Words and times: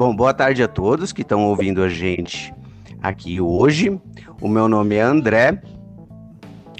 Bom, 0.00 0.16
boa 0.16 0.32
tarde 0.32 0.62
a 0.62 0.66
todos 0.66 1.12
que 1.12 1.20
estão 1.20 1.44
ouvindo 1.44 1.82
a 1.82 1.88
gente 1.90 2.54
aqui 3.02 3.38
hoje. 3.38 4.00
O 4.40 4.48
meu 4.48 4.66
nome 4.66 4.94
é 4.94 5.02
André, 5.02 5.60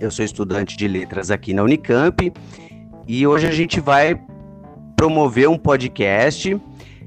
eu 0.00 0.10
sou 0.10 0.24
estudante 0.24 0.74
de 0.74 0.88
letras 0.88 1.30
aqui 1.30 1.52
na 1.52 1.62
Unicamp 1.62 2.32
e 3.06 3.26
hoje 3.26 3.46
a 3.46 3.50
gente 3.50 3.78
vai 3.78 4.18
promover 4.96 5.50
um 5.50 5.58
podcast 5.58 6.58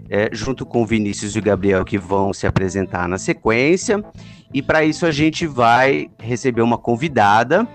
é, 0.07 0.29
junto 0.31 0.67
com 0.67 0.83
o 0.83 0.85
Vinícius 0.85 1.35
e 1.35 1.39
o 1.39 1.41
Gabriel 1.41 1.83
que 1.83 1.97
vão 1.97 2.31
se 2.31 2.45
apresentar 2.45 3.07
na 3.07 3.17
sequência. 3.17 4.05
E 4.53 4.61
para 4.61 4.85
isso 4.85 5.07
a 5.07 5.11
gente 5.11 5.47
vai 5.47 6.11
receber 6.19 6.61
uma 6.61 6.77
convidada, 6.77 7.67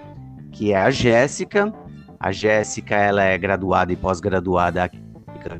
que 0.53 0.73
é 0.73 0.81
a 0.81 0.93
Jéssica. 0.93 1.75
A 2.21 2.31
Jéssica 2.31 2.95
ela 2.95 3.25
é 3.25 3.37
graduada 3.37 3.93
e 3.93 3.97
pós-graduada 3.97 4.89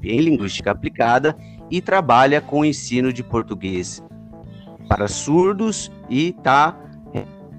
em 0.05 0.21
Linguística 0.21 0.71
Aplicada 0.71 1.37
e 1.71 1.81
trabalha 1.81 2.41
com 2.41 2.61
o 2.61 2.65
ensino 2.65 3.13
de 3.13 3.23
português 3.23 4.03
para 4.89 5.07
surdos 5.07 5.91
e 6.09 6.31
está 6.31 6.77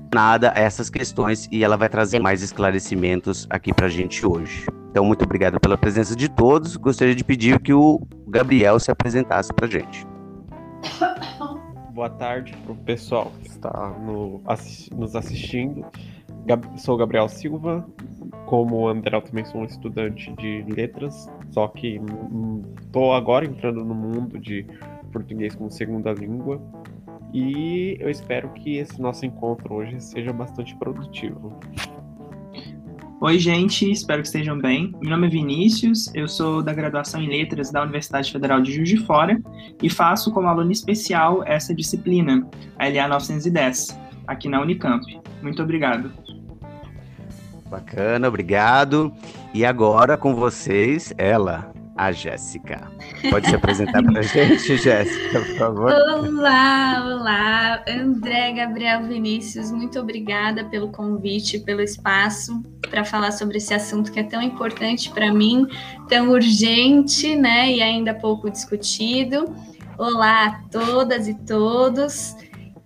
relacionada 0.10 0.52
a 0.56 0.60
essas 0.60 0.90
questões 0.90 1.48
e 1.52 1.64
ela 1.64 1.78
vai 1.78 1.88
trazer 1.88 2.20
mais 2.20 2.42
esclarecimentos 2.42 3.48
aqui 3.50 3.74
para 3.74 3.86
a 3.86 3.90
gente 3.90 4.26
hoje. 4.26 4.66
Então, 4.92 5.06
muito 5.06 5.24
obrigado 5.24 5.60
pela 5.60 5.78
presença 5.78 6.16
de 6.16 6.28
todos. 6.28 6.76
Gostaria 6.76 7.14
de 7.14 7.24
pedir 7.24 7.60
que 7.60 7.74
o 7.74 8.02
Gabriel 8.28 8.80
se 8.80 8.90
apresentasse 8.90 9.54
para 9.54 9.68
a 9.68 9.70
gente. 9.70 10.06
Boa 11.94 12.10
tarde 12.10 12.56
para 12.64 12.72
o 12.72 12.76
pessoal 12.76 13.32
que 13.42 13.50
está 13.50 13.90
no, 14.00 14.42
nos 14.92 15.16
assistindo. 15.16 15.86
Gab, 16.46 16.66
sou 16.80 16.98
Gabriel 16.98 17.28
Silva, 17.28 17.86
como 18.46 18.78
o 18.78 18.88
André, 18.88 19.20
também 19.22 19.46
sou 19.46 19.62
um 19.62 19.66
estudante 19.66 20.34
de 20.38 20.66
letras, 20.68 21.30
só 21.52 21.68
que 21.68 22.00
estou 22.82 23.14
agora 23.14 23.46
entrando 23.46 23.84
no 23.84 23.96
mundo 23.96 24.40
de 24.40 24.66
português 25.12 25.56
como 25.56 25.70
segunda 25.70 26.12
língua. 26.14 26.62
E 27.34 27.98
eu 28.00 28.10
espero 28.10 28.50
que 28.50 28.78
esse 28.78 29.00
nosso 29.00 29.26
encontro 29.26 29.76
hoje 29.76 30.02
seja 30.02 30.34
bastante 30.34 30.76
produtivo. 30.78 31.60
Oi, 33.22 33.38
gente, 33.38 33.92
espero 33.92 34.22
que 34.22 34.28
estejam 34.28 34.58
bem. 34.58 34.96
Meu 35.02 35.10
nome 35.10 35.28
é 35.28 35.30
Vinícius, 35.30 36.10
eu 36.16 36.26
sou 36.26 36.64
da 36.64 36.74
graduação 36.74 37.22
em 37.22 37.28
Letras 37.28 37.70
da 37.70 37.82
Universidade 37.82 38.32
Federal 38.32 38.62
de 38.62 38.72
Juiz 38.72 38.88
de 38.88 38.98
Fora 38.98 39.38
e 39.84 39.90
faço 39.90 40.32
como 40.32 40.48
aluno 40.48 40.72
especial 40.72 41.44
essa 41.46 41.76
disciplina, 41.76 42.48
a 42.78 42.88
LA 42.88 43.10
910, 43.10 44.00
aqui 44.26 44.48
na 44.48 44.62
Unicamp. 44.62 45.04
Muito 45.42 45.62
obrigado. 45.62 46.10
Bacana, 47.70 48.28
obrigado. 48.30 49.14
E 49.52 49.66
agora 49.66 50.16
com 50.16 50.36
vocês, 50.36 51.12
ela, 51.18 51.74
a 51.98 52.12
Jéssica. 52.12 52.88
Pode 53.32 53.50
se 53.50 53.56
apresentar 53.56 54.04
para 54.04 54.20
a 54.20 54.22
gente, 54.22 54.78
Jéssica, 54.78 55.40
por 55.40 55.58
favor? 55.58 55.92
Olá, 55.92 57.04
olá, 57.04 57.84
André, 57.90 58.54
Gabriel, 58.54 59.08
Vinícius, 59.08 59.72
muito 59.72 60.00
obrigada 60.00 60.66
pelo 60.66 60.92
convite, 60.92 61.60
pelo 61.60 61.82
espaço 61.82 62.62
para 62.92 63.04
falar 63.04 63.32
sobre 63.32 63.58
esse 63.58 63.74
assunto 63.74 64.12
que 64.12 64.20
é 64.20 64.24
tão 64.24 64.42
importante 64.42 65.10
para 65.10 65.34
mim, 65.34 65.68
tão 66.08 66.30
urgente, 66.30 67.36
né, 67.36 67.72
e 67.72 67.82
ainda 67.82 68.14
pouco 68.14 68.52
discutido. 68.52 69.46
Olá 69.98 70.46
a 70.46 70.52
todas 70.70 71.28
e 71.28 71.34
todos, 71.34 72.36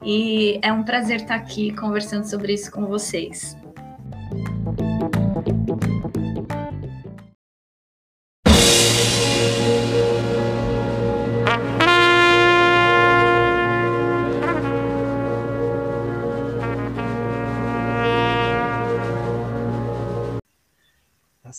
e 0.02 0.60
é 0.62 0.72
um 0.72 0.84
prazer 0.84 1.18
estar 1.18 1.36
aqui 1.36 1.76
conversando 1.76 2.24
sobre 2.24 2.54
isso 2.54 2.72
com 2.72 2.86
vocês. 2.86 3.62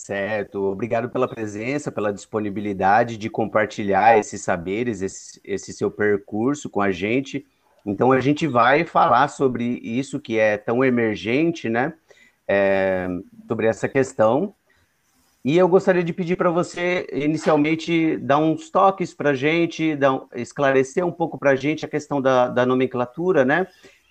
Certo, 0.05 0.61
obrigado 0.65 1.09
pela 1.09 1.27
presença, 1.27 1.91
pela 1.91 2.13
disponibilidade 2.13 3.17
de 3.17 3.27
compartilhar 3.27 4.19
esses 4.19 4.39
saberes, 4.39 5.01
esse, 5.01 5.41
esse, 5.43 5.73
seu 5.73 5.89
percurso 5.89 6.69
com 6.69 6.79
a 6.79 6.91
gente. 6.91 7.43
Então, 7.83 8.11
a 8.11 8.19
gente 8.19 8.45
vai 8.45 8.85
falar 8.85 9.27
sobre 9.29 9.63
isso 9.81 10.19
que 10.19 10.37
é 10.37 10.57
tão 10.57 10.85
emergente, 10.85 11.69
né? 11.69 11.91
É, 12.47 13.07
sobre 13.47 13.65
essa 13.65 13.89
questão. 13.89 14.53
E 15.43 15.57
eu 15.57 15.67
gostaria 15.67 16.03
de 16.03 16.13
pedir 16.13 16.35
para 16.35 16.51
você, 16.51 17.07
inicialmente, 17.11 18.15
dar 18.17 18.37
uns 18.37 18.69
toques 18.69 19.11
para 19.11 19.31
a 19.31 19.35
gente, 19.35 19.95
dar, 19.95 20.21
esclarecer 20.35 21.03
um 21.03 21.11
pouco 21.11 21.35
para 21.35 21.49
a 21.49 21.55
gente 21.55 21.83
a 21.83 21.89
questão 21.89 22.21
da, 22.21 22.47
da 22.47 22.63
nomenclatura, 22.63 23.43
né? 23.43 23.65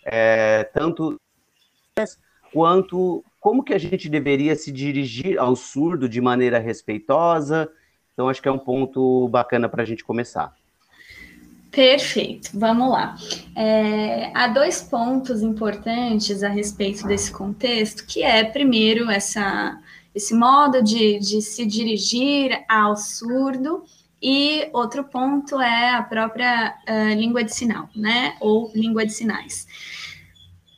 É, 0.04 0.64
tanto 0.74 1.20
quanto 2.52 3.24
como 3.44 3.62
que 3.62 3.74
a 3.74 3.78
gente 3.78 4.08
deveria 4.08 4.56
se 4.56 4.72
dirigir 4.72 5.38
ao 5.38 5.54
surdo 5.54 6.08
de 6.08 6.18
maneira 6.18 6.58
respeitosa. 6.58 7.68
Então, 8.14 8.26
acho 8.26 8.40
que 8.40 8.48
é 8.48 8.50
um 8.50 8.58
ponto 8.58 9.28
bacana 9.28 9.68
para 9.68 9.82
a 9.82 9.84
gente 9.84 10.02
começar. 10.02 10.54
Perfeito, 11.70 12.52
vamos 12.54 12.90
lá. 12.90 13.14
É, 13.54 14.30
há 14.32 14.48
dois 14.48 14.80
pontos 14.80 15.42
importantes 15.42 16.42
a 16.42 16.48
respeito 16.48 17.06
desse 17.06 17.30
contexto, 17.30 18.06
que 18.06 18.22
é, 18.22 18.44
primeiro, 18.44 19.10
essa, 19.10 19.78
esse 20.14 20.32
modo 20.32 20.82
de, 20.82 21.18
de 21.18 21.42
se 21.42 21.66
dirigir 21.66 22.64
ao 22.66 22.96
surdo, 22.96 23.84
e 24.22 24.70
outro 24.72 25.04
ponto 25.04 25.60
é 25.60 25.90
a 25.90 26.02
própria 26.02 26.74
uh, 26.88 27.14
língua 27.14 27.44
de 27.44 27.54
sinal, 27.54 27.90
né? 27.94 28.38
Ou 28.40 28.72
língua 28.74 29.04
de 29.04 29.12
sinais 29.12 29.66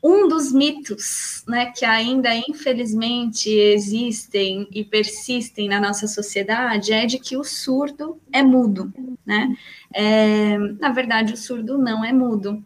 um 0.03 0.29
dos 0.29 0.53
mitos, 0.53 1.43
né, 1.49 1.67
que 1.67 1.85
ainda 1.85 2.35
infelizmente 2.35 3.51
existem 3.51 4.69
e 4.71 4.85
persistem 4.85 5.69
na 5.69 5.81
nossa 5.81 6.07
sociedade 6.07 6.93
é 6.93 7.07
de 7.07 7.19
que 7.19 7.37
o 7.37 7.45
surdo 7.45 8.21
é 8.33 8.43
mudo, 8.43 8.93
né? 9.25 9.57
É, 9.93 10.59
na 10.59 10.91
verdade, 10.93 11.33
o 11.33 11.37
surdo 11.37 11.79
não 11.79 12.05
é 12.05 12.13
mudo. 12.13 12.63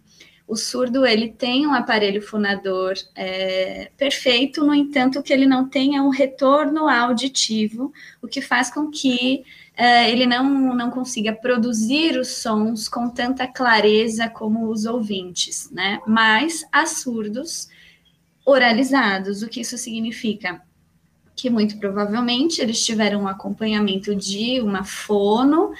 O 0.46 0.56
surdo 0.56 1.06
ele 1.06 1.28
tem 1.28 1.64
um 1.64 1.72
aparelho 1.72 2.20
fonador 2.20 2.94
é, 3.14 3.92
perfeito, 3.96 4.66
no 4.66 4.74
entanto, 4.74 5.22
que 5.22 5.32
ele 5.32 5.46
não 5.46 5.68
tenha 5.68 6.02
um 6.02 6.08
retorno 6.08 6.88
auditivo, 6.88 7.92
o 8.20 8.26
que 8.26 8.40
faz 8.40 8.68
com 8.68 8.90
que 8.90 9.44
uh, 9.80 10.08
ele 10.08 10.26
não, 10.26 10.74
não 10.74 10.90
consiga 10.90 11.32
produzir 11.32 12.18
os 12.18 12.28
sons 12.28 12.86
com 12.86 13.08
tanta 13.08 13.46
clareza 13.46 14.28
como 14.28 14.68
os 14.68 14.84
ouvintes, 14.84 15.70
né? 15.70 16.00
Mas 16.06 16.66
há 16.70 16.84
surdos 16.84 17.68
oralizados. 18.44 19.42
O 19.42 19.48
que 19.48 19.62
isso 19.62 19.78
significa? 19.78 20.60
Que 21.34 21.48
muito 21.48 21.78
provavelmente 21.78 22.60
eles 22.60 22.84
tiveram 22.84 23.22
um 23.22 23.28
acompanhamento 23.28 24.14
de 24.14 24.60
uma 24.60 24.84
fono 24.84 25.72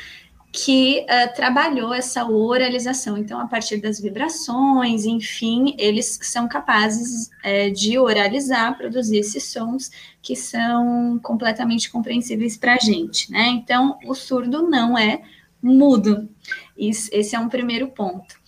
que 0.52 1.06
uh, 1.08 1.34
trabalhou 1.34 1.94
essa 1.94 2.24
oralização. 2.26 3.16
Então, 3.16 3.38
a 3.38 3.46
partir 3.46 3.76
das 3.76 4.00
vibrações, 4.00 5.04
enfim, 5.04 5.76
eles 5.78 6.18
são 6.22 6.48
capazes 6.48 7.30
uh, 7.44 7.72
de 7.72 7.98
oralizar, 7.98 8.76
produzir 8.76 9.18
esses 9.18 9.44
sons 9.44 9.90
que 10.20 10.34
são 10.34 11.20
completamente 11.22 11.90
compreensíveis 11.90 12.56
para 12.56 12.74
a 12.74 12.78
gente, 12.78 13.30
né? 13.30 13.46
Então, 13.48 13.98
o 14.04 14.14
surdo 14.14 14.68
não 14.68 14.98
é 14.98 15.22
mudo. 15.62 16.28
Isso, 16.76 17.08
esse 17.12 17.36
é 17.36 17.38
um 17.38 17.48
primeiro 17.48 17.88
ponto 17.88 18.39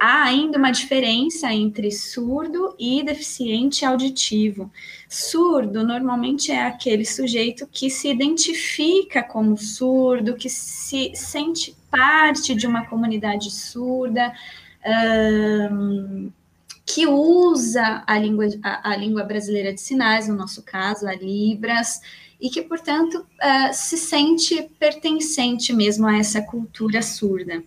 há 0.00 0.22
ainda 0.22 0.56
uma 0.56 0.70
diferença 0.70 1.52
entre 1.52 1.92
surdo 1.92 2.74
e 2.78 3.02
deficiente 3.02 3.84
auditivo. 3.84 4.72
Surdo 5.06 5.86
normalmente 5.86 6.50
é 6.50 6.62
aquele 6.62 7.04
sujeito 7.04 7.68
que 7.70 7.90
se 7.90 8.08
identifica 8.08 9.22
como 9.22 9.58
surdo, 9.58 10.36
que 10.36 10.48
se 10.48 11.12
sente 11.14 11.76
parte 11.90 12.54
de 12.54 12.66
uma 12.66 12.86
comunidade 12.86 13.50
surda, 13.50 14.32
um, 15.70 16.32
que 16.86 17.06
usa 17.06 18.02
a 18.06 18.18
língua, 18.18 18.46
a, 18.62 18.92
a, 18.92 18.96
língua 18.96 19.22
brasileira 19.22 19.74
de 19.74 19.82
sinais, 19.82 20.26
no 20.26 20.34
nosso 20.34 20.62
caso, 20.62 21.06
a 21.06 21.14
Libras, 21.14 22.00
e 22.40 22.48
que, 22.48 22.62
portanto, 22.62 23.16
uh, 23.18 23.74
se 23.74 23.98
sente 23.98 24.62
pertencente 24.78 25.74
mesmo 25.74 26.06
a 26.06 26.16
essa 26.16 26.40
cultura 26.40 27.02
surda. 27.02 27.62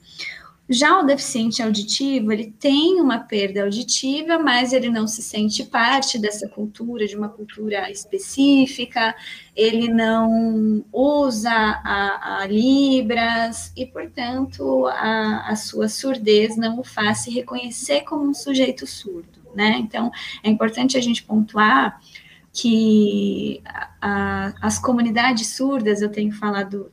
Já 0.70 0.98
o 0.98 1.04
deficiente 1.06 1.62
auditivo, 1.62 2.32
ele 2.32 2.50
tem 2.58 3.02
uma 3.02 3.20
perda 3.20 3.64
auditiva, 3.64 4.40
mas 4.40 4.72
ele 4.72 4.90
não 4.90 5.06
se 5.06 5.22
sente 5.22 5.66
parte 5.66 6.18
dessa 6.18 6.48
cultura, 6.48 7.06
de 7.06 7.18
uma 7.18 7.28
cultura 7.28 7.92
específica, 7.92 9.14
ele 9.54 9.90
não 9.90 10.86
usa 10.92 11.52
a, 11.52 12.40
a 12.40 12.48
Libras 12.48 13.74
e, 13.76 13.86
portanto, 13.86 14.88
a, 14.88 15.50
a 15.50 15.56
sua 15.58 15.90
surdez 15.90 16.56
não 16.56 16.80
o 16.80 16.84
faz 16.84 17.20
se 17.20 17.30
reconhecer 17.30 18.02
como 18.02 18.24
um 18.24 18.34
sujeito 18.34 18.88
surdo, 18.88 19.42
né? 19.54 19.76
Então, 19.80 20.10
é 20.42 20.50
importante 20.50 20.98
a 20.98 21.02
gente 21.02 21.24
pontuar 21.24 22.00
que 22.54 23.62
a, 24.00 24.54
as 24.62 24.80
comunidades 24.80 25.56
surdas, 25.58 26.02
eu 26.02 26.10
tenho 26.10 26.32
falado 26.32 26.90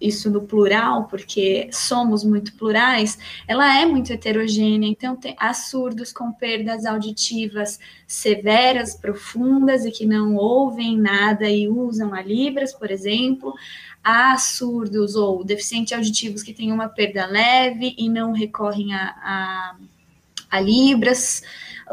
isso 0.00 0.30
no 0.30 0.42
plural, 0.42 1.04
porque 1.04 1.68
somos 1.72 2.22
muito 2.22 2.54
plurais, 2.54 3.18
ela 3.46 3.80
é 3.80 3.84
muito 3.84 4.12
heterogênea. 4.12 4.88
Então, 4.88 5.16
tem, 5.16 5.34
há 5.38 5.52
surdos 5.52 6.12
com 6.12 6.32
perdas 6.32 6.86
auditivas 6.86 7.78
severas, 8.06 8.94
profundas 8.94 9.84
e 9.84 9.90
que 9.90 10.06
não 10.06 10.36
ouvem 10.36 10.96
nada 10.96 11.48
e 11.48 11.68
usam 11.68 12.14
a 12.14 12.22
Libras, 12.22 12.72
por 12.72 12.90
exemplo. 12.90 13.54
Há 14.02 14.36
surdos 14.38 15.16
ou 15.16 15.44
deficientes 15.44 15.92
auditivos 15.92 16.42
que 16.42 16.54
têm 16.54 16.72
uma 16.72 16.88
perda 16.88 17.26
leve 17.26 17.94
e 17.98 18.08
não 18.08 18.32
recorrem 18.32 18.94
a, 18.94 19.14
a, 19.22 19.76
a 20.50 20.60
Libras 20.60 21.42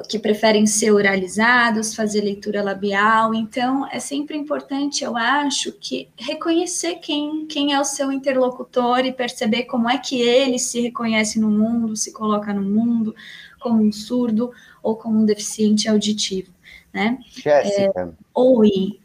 que 0.09 0.19
preferem 0.19 0.65
ser 0.65 0.91
oralizados, 0.91 1.95
fazer 1.95 2.21
leitura 2.21 2.63
labial. 2.63 3.33
Então, 3.33 3.87
é 3.91 3.99
sempre 3.99 4.37
importante, 4.37 5.03
eu 5.03 5.15
acho, 5.15 5.71
que 5.71 6.09
reconhecer 6.17 6.95
quem, 6.95 7.45
quem 7.45 7.73
é 7.73 7.79
o 7.79 7.85
seu 7.85 8.11
interlocutor 8.11 9.05
e 9.05 9.11
perceber 9.11 9.63
como 9.63 9.89
é 9.89 9.97
que 9.97 10.21
ele 10.21 10.59
se 10.59 10.81
reconhece 10.81 11.39
no 11.39 11.49
mundo, 11.49 11.95
se 11.95 12.11
coloca 12.11 12.53
no 12.53 12.61
mundo 12.61 13.15
como 13.59 13.81
um 13.81 13.91
surdo 13.91 14.51
ou 14.83 14.95
como 14.95 15.19
um 15.19 15.25
deficiente 15.25 15.89
auditivo, 15.89 16.51
né? 16.93 17.17
Jéssica. 17.31 18.01
É, 18.01 18.23
oi. 18.33 18.99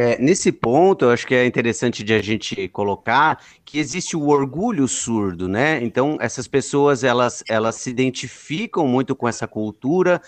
É, 0.00 0.16
nesse 0.16 0.52
ponto, 0.52 1.06
eu 1.06 1.10
acho 1.10 1.26
que 1.26 1.34
é 1.34 1.44
interessante 1.44 2.04
de 2.04 2.14
a 2.14 2.22
gente 2.22 2.68
colocar 2.68 3.42
que 3.64 3.80
existe 3.80 4.16
o 4.16 4.28
orgulho 4.28 4.86
surdo, 4.86 5.48
né? 5.48 5.82
Então, 5.82 6.16
essas 6.20 6.46
pessoas, 6.46 7.02
elas, 7.02 7.42
elas 7.48 7.74
se 7.74 7.90
identificam 7.90 8.86
muito 8.86 9.16
com 9.16 9.26
essa 9.26 9.48
cultura, 9.48 10.22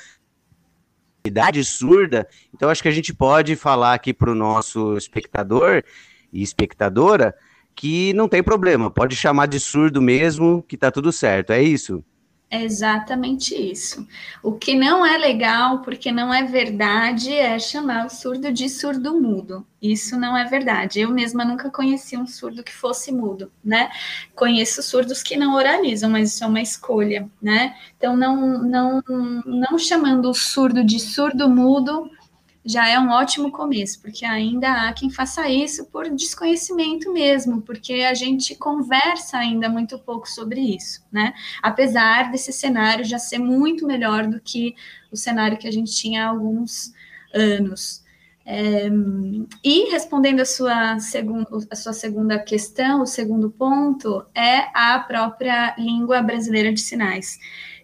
idade 1.24 1.62
surda. 1.62 2.26
Então, 2.52 2.68
acho 2.68 2.82
que 2.82 2.88
a 2.88 2.90
gente 2.90 3.14
pode 3.14 3.54
falar 3.54 3.94
aqui 3.94 4.12
para 4.12 4.32
o 4.32 4.34
nosso 4.34 4.96
espectador 4.96 5.84
e 6.32 6.42
espectadora 6.42 7.32
que 7.72 8.12
não 8.14 8.28
tem 8.28 8.42
problema, 8.42 8.90
pode 8.90 9.14
chamar 9.14 9.46
de 9.46 9.60
surdo 9.60 10.02
mesmo, 10.02 10.64
que 10.64 10.76
tá 10.76 10.90
tudo 10.90 11.12
certo, 11.12 11.52
é 11.52 11.62
isso? 11.62 12.04
É 12.52 12.64
exatamente 12.64 13.54
isso. 13.54 14.04
O 14.42 14.52
que 14.52 14.74
não 14.74 15.06
é 15.06 15.16
legal, 15.16 15.82
porque 15.82 16.10
não 16.10 16.34
é 16.34 16.42
verdade, 16.42 17.32
é 17.32 17.56
chamar 17.60 18.06
o 18.06 18.10
surdo 18.10 18.52
de 18.52 18.68
surdo 18.68 19.20
mudo. 19.20 19.64
Isso 19.80 20.18
não 20.18 20.36
é 20.36 20.44
verdade. 20.44 20.98
Eu 20.98 21.10
mesma 21.10 21.44
nunca 21.44 21.70
conheci 21.70 22.16
um 22.16 22.26
surdo 22.26 22.64
que 22.64 22.72
fosse 22.72 23.12
mudo, 23.12 23.52
né? 23.64 23.88
Conheço 24.34 24.82
surdos 24.82 25.22
que 25.22 25.36
não 25.36 25.54
oralizam, 25.54 26.10
mas 26.10 26.34
isso 26.34 26.42
é 26.42 26.46
uma 26.48 26.60
escolha, 26.60 27.30
né? 27.40 27.76
Então, 27.96 28.16
não, 28.16 28.60
não, 28.64 29.00
não 29.46 29.78
chamando 29.78 30.28
o 30.28 30.34
surdo 30.34 30.82
de 30.82 30.98
surdo 30.98 31.48
mudo, 31.48 32.10
já 32.64 32.88
é 32.88 32.98
um 32.98 33.10
ótimo 33.10 33.50
começo, 33.50 34.00
porque 34.00 34.24
ainda 34.24 34.88
há 34.88 34.92
quem 34.92 35.10
faça 35.10 35.48
isso 35.48 35.86
por 35.86 36.08
desconhecimento 36.10 37.12
mesmo, 37.12 37.62
porque 37.62 37.94
a 37.94 38.14
gente 38.14 38.54
conversa 38.54 39.38
ainda 39.38 39.68
muito 39.68 39.98
pouco 39.98 40.28
sobre 40.28 40.60
isso, 40.60 41.02
né? 41.10 41.32
Apesar 41.62 42.30
desse 42.30 42.52
cenário 42.52 43.04
já 43.04 43.18
ser 43.18 43.38
muito 43.38 43.86
melhor 43.86 44.26
do 44.26 44.40
que 44.40 44.74
o 45.10 45.16
cenário 45.16 45.58
que 45.58 45.68
a 45.68 45.72
gente 45.72 45.92
tinha 45.92 46.26
há 46.26 46.28
alguns 46.28 46.92
anos. 47.34 48.04
É, 48.44 48.88
e 49.62 49.90
respondendo 49.90 50.40
a 50.40 50.44
sua, 50.44 50.98
segun, 50.98 51.44
a 51.70 51.76
sua 51.76 51.92
segunda 51.92 52.38
questão, 52.38 53.02
o 53.02 53.06
segundo 53.06 53.50
ponto 53.50 54.24
é 54.34 54.68
a 54.74 54.98
própria 54.98 55.74
língua 55.78 56.20
brasileira 56.20 56.72
de 56.72 56.80
sinais. 56.80 57.38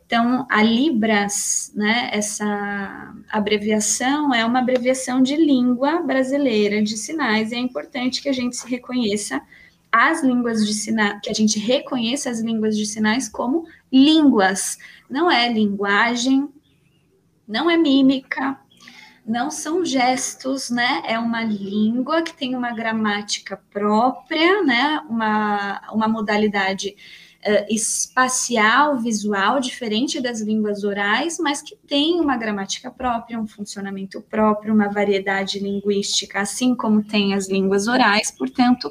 Então, 0.06 0.46
a 0.48 0.62
Libras, 0.62 1.72
né, 1.74 2.10
essa 2.12 3.12
abreviação 3.28 4.32
é 4.32 4.46
uma 4.46 4.60
abreviação 4.60 5.20
de 5.20 5.34
língua 5.34 6.00
brasileira 6.00 6.80
de 6.80 6.96
sinais, 6.96 7.50
e 7.50 7.56
é 7.56 7.58
importante 7.58 8.22
que 8.22 8.28
a 8.28 8.32
gente 8.32 8.56
se 8.56 8.68
reconheça 8.70 9.42
as 9.90 10.22
línguas 10.22 10.64
de 10.64 10.72
sinais, 10.74 11.18
que 11.20 11.28
a 11.28 11.34
gente 11.34 11.58
reconheça 11.58 12.30
as 12.30 12.40
línguas 12.40 12.76
de 12.76 12.86
sinais 12.86 13.28
como 13.28 13.66
línguas, 13.92 14.78
não 15.10 15.28
é 15.28 15.52
linguagem, 15.52 16.48
não 17.46 17.68
é 17.68 17.76
mímica, 17.76 18.60
não 19.26 19.50
são 19.50 19.84
gestos, 19.84 20.70
né? 20.70 21.02
É 21.04 21.18
uma 21.18 21.42
língua 21.42 22.22
que 22.22 22.32
tem 22.32 22.54
uma 22.54 22.72
gramática 22.72 23.60
própria, 23.72 24.62
né? 24.62 25.00
Uma, 25.08 25.82
uma 25.92 26.06
modalidade 26.06 26.94
uh, 27.46 27.66
espacial, 27.70 28.98
visual, 28.98 29.60
diferente 29.60 30.20
das 30.20 30.40
línguas 30.40 30.82
orais, 30.82 31.38
mas 31.38 31.62
que 31.62 31.76
tem 31.76 32.20
uma 32.20 32.36
gramática 32.36 32.90
própria, 32.90 33.38
um 33.38 33.46
funcionamento 33.46 34.20
próprio, 34.20 34.74
uma 34.74 34.88
variedade 34.88 35.58
linguística, 35.58 36.40
assim 36.40 36.74
como 36.74 37.02
tem 37.02 37.34
as 37.34 37.48
línguas 37.48 37.86
orais, 37.86 38.30
portanto, 38.30 38.90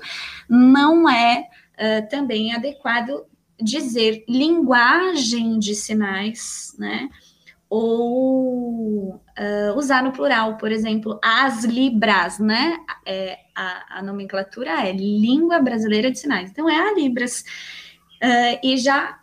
não 0.50 1.10
é 1.10 1.48
uh, 1.74 2.10
também 2.10 2.54
adequado 2.54 3.26
dizer 3.62 4.24
linguagem 4.28 5.60
de 5.60 5.76
sinais, 5.76 6.76
né? 6.78 7.10
Ou 7.70 9.16
uh, 9.16 9.78
usar 9.78 10.04
no 10.04 10.12
plural, 10.12 10.58
por 10.58 10.72
exemplo, 10.72 11.20
as 11.24 11.64
libras, 11.64 12.38
né? 12.38 12.78
É, 13.06 13.40
a, 13.56 14.00
a 14.00 14.04
nomenclatura 14.04 14.88
é 14.88 14.92
língua 14.92 15.60
brasileira 15.60 16.12
de 16.12 16.20
sinais. 16.20 16.52
Então, 16.52 16.70
é 16.70 16.78
a 16.78 16.94
Libras. 16.94 17.44
Uh, 18.22 18.60
e 18.64 18.78
já 18.78 19.20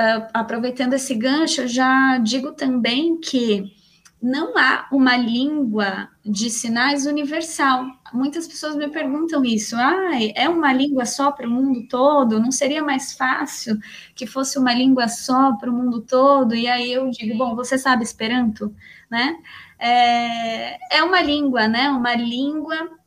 uh, 0.00 0.28
aproveitando 0.32 0.94
esse 0.94 1.14
gancho, 1.14 1.66
já 1.66 2.18
digo 2.18 2.52
também 2.52 3.18
que 3.20 3.76
não 4.20 4.58
há 4.58 4.88
uma 4.90 5.16
língua 5.16 6.08
de 6.24 6.50
sinais 6.50 7.06
universal. 7.06 7.86
Muitas 8.12 8.48
pessoas 8.48 8.74
me 8.74 8.88
perguntam 8.88 9.44
isso. 9.44 9.76
Ah, 9.76 10.10
é 10.34 10.48
uma 10.48 10.72
língua 10.72 11.04
só 11.06 11.30
para 11.30 11.46
o 11.46 11.50
mundo 11.50 11.86
todo? 11.88 12.40
Não 12.40 12.50
seria 12.50 12.82
mais 12.82 13.12
fácil 13.12 13.78
que 14.16 14.26
fosse 14.26 14.58
uma 14.58 14.74
língua 14.74 15.06
só 15.08 15.52
para 15.56 15.70
o 15.70 15.72
mundo 15.72 16.00
todo? 16.00 16.54
E 16.54 16.66
aí 16.66 16.92
eu 16.92 17.08
digo, 17.10 17.38
bom, 17.38 17.54
você 17.54 17.78
sabe 17.78 18.02
Esperanto, 18.02 18.74
né? 19.08 19.36
É, 19.78 20.98
é 20.98 21.02
uma 21.04 21.20
língua, 21.22 21.68
né? 21.68 21.88
Uma 21.90 22.14
língua 22.14 22.97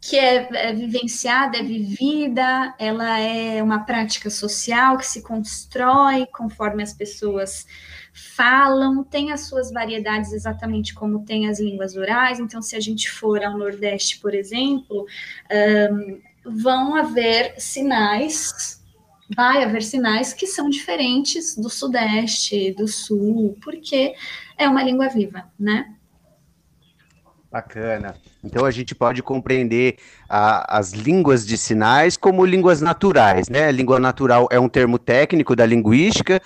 que 0.00 0.16
é, 0.16 0.48
é, 0.52 0.72
vivenciada, 0.72 1.58
é 1.58 1.62
vivida, 1.62 2.74
ela 2.78 3.18
é 3.18 3.62
uma 3.62 3.84
prática 3.84 4.30
social 4.30 4.96
que 4.96 5.06
se 5.06 5.22
constrói 5.22 6.26
conforme 6.26 6.82
as 6.82 6.92
pessoas 6.92 7.66
falam, 8.12 9.04
tem 9.04 9.32
as 9.32 9.42
suas 9.42 9.70
variedades 9.70 10.32
exatamente 10.32 10.94
como 10.94 11.24
tem 11.24 11.48
as 11.48 11.60
línguas 11.60 11.96
orais. 11.96 12.38
Então, 12.38 12.62
se 12.62 12.76
a 12.76 12.80
gente 12.80 13.10
for 13.10 13.42
ao 13.44 13.56
Nordeste, 13.56 14.18
por 14.18 14.34
exemplo, 14.34 15.06
um, 15.92 16.20
vão 16.44 16.94
haver 16.94 17.54
sinais, 17.58 18.82
vai 19.34 19.62
haver 19.62 19.82
sinais 19.82 20.32
que 20.32 20.46
são 20.46 20.68
diferentes 20.68 21.56
do 21.56 21.68
Sudeste, 21.68 22.72
do 22.72 22.88
Sul, 22.88 23.56
porque 23.62 24.14
é 24.56 24.68
uma 24.68 24.82
língua 24.82 25.08
viva, 25.08 25.50
né? 25.58 25.94
Bacana. 27.50 28.14
Então 28.44 28.66
a 28.66 28.70
gente 28.70 28.94
pode 28.94 29.22
compreender 29.22 29.96
a, 30.28 30.78
as 30.78 30.92
línguas 30.92 31.46
de 31.46 31.56
sinais 31.56 32.14
como 32.14 32.44
línguas 32.44 32.82
naturais, 32.82 33.48
né? 33.48 33.72
língua 33.72 33.98
natural 33.98 34.46
é 34.50 34.60
um 34.60 34.68
termo 34.68 34.98
técnico 34.98 35.56
da 35.56 35.64
linguística 35.64 36.42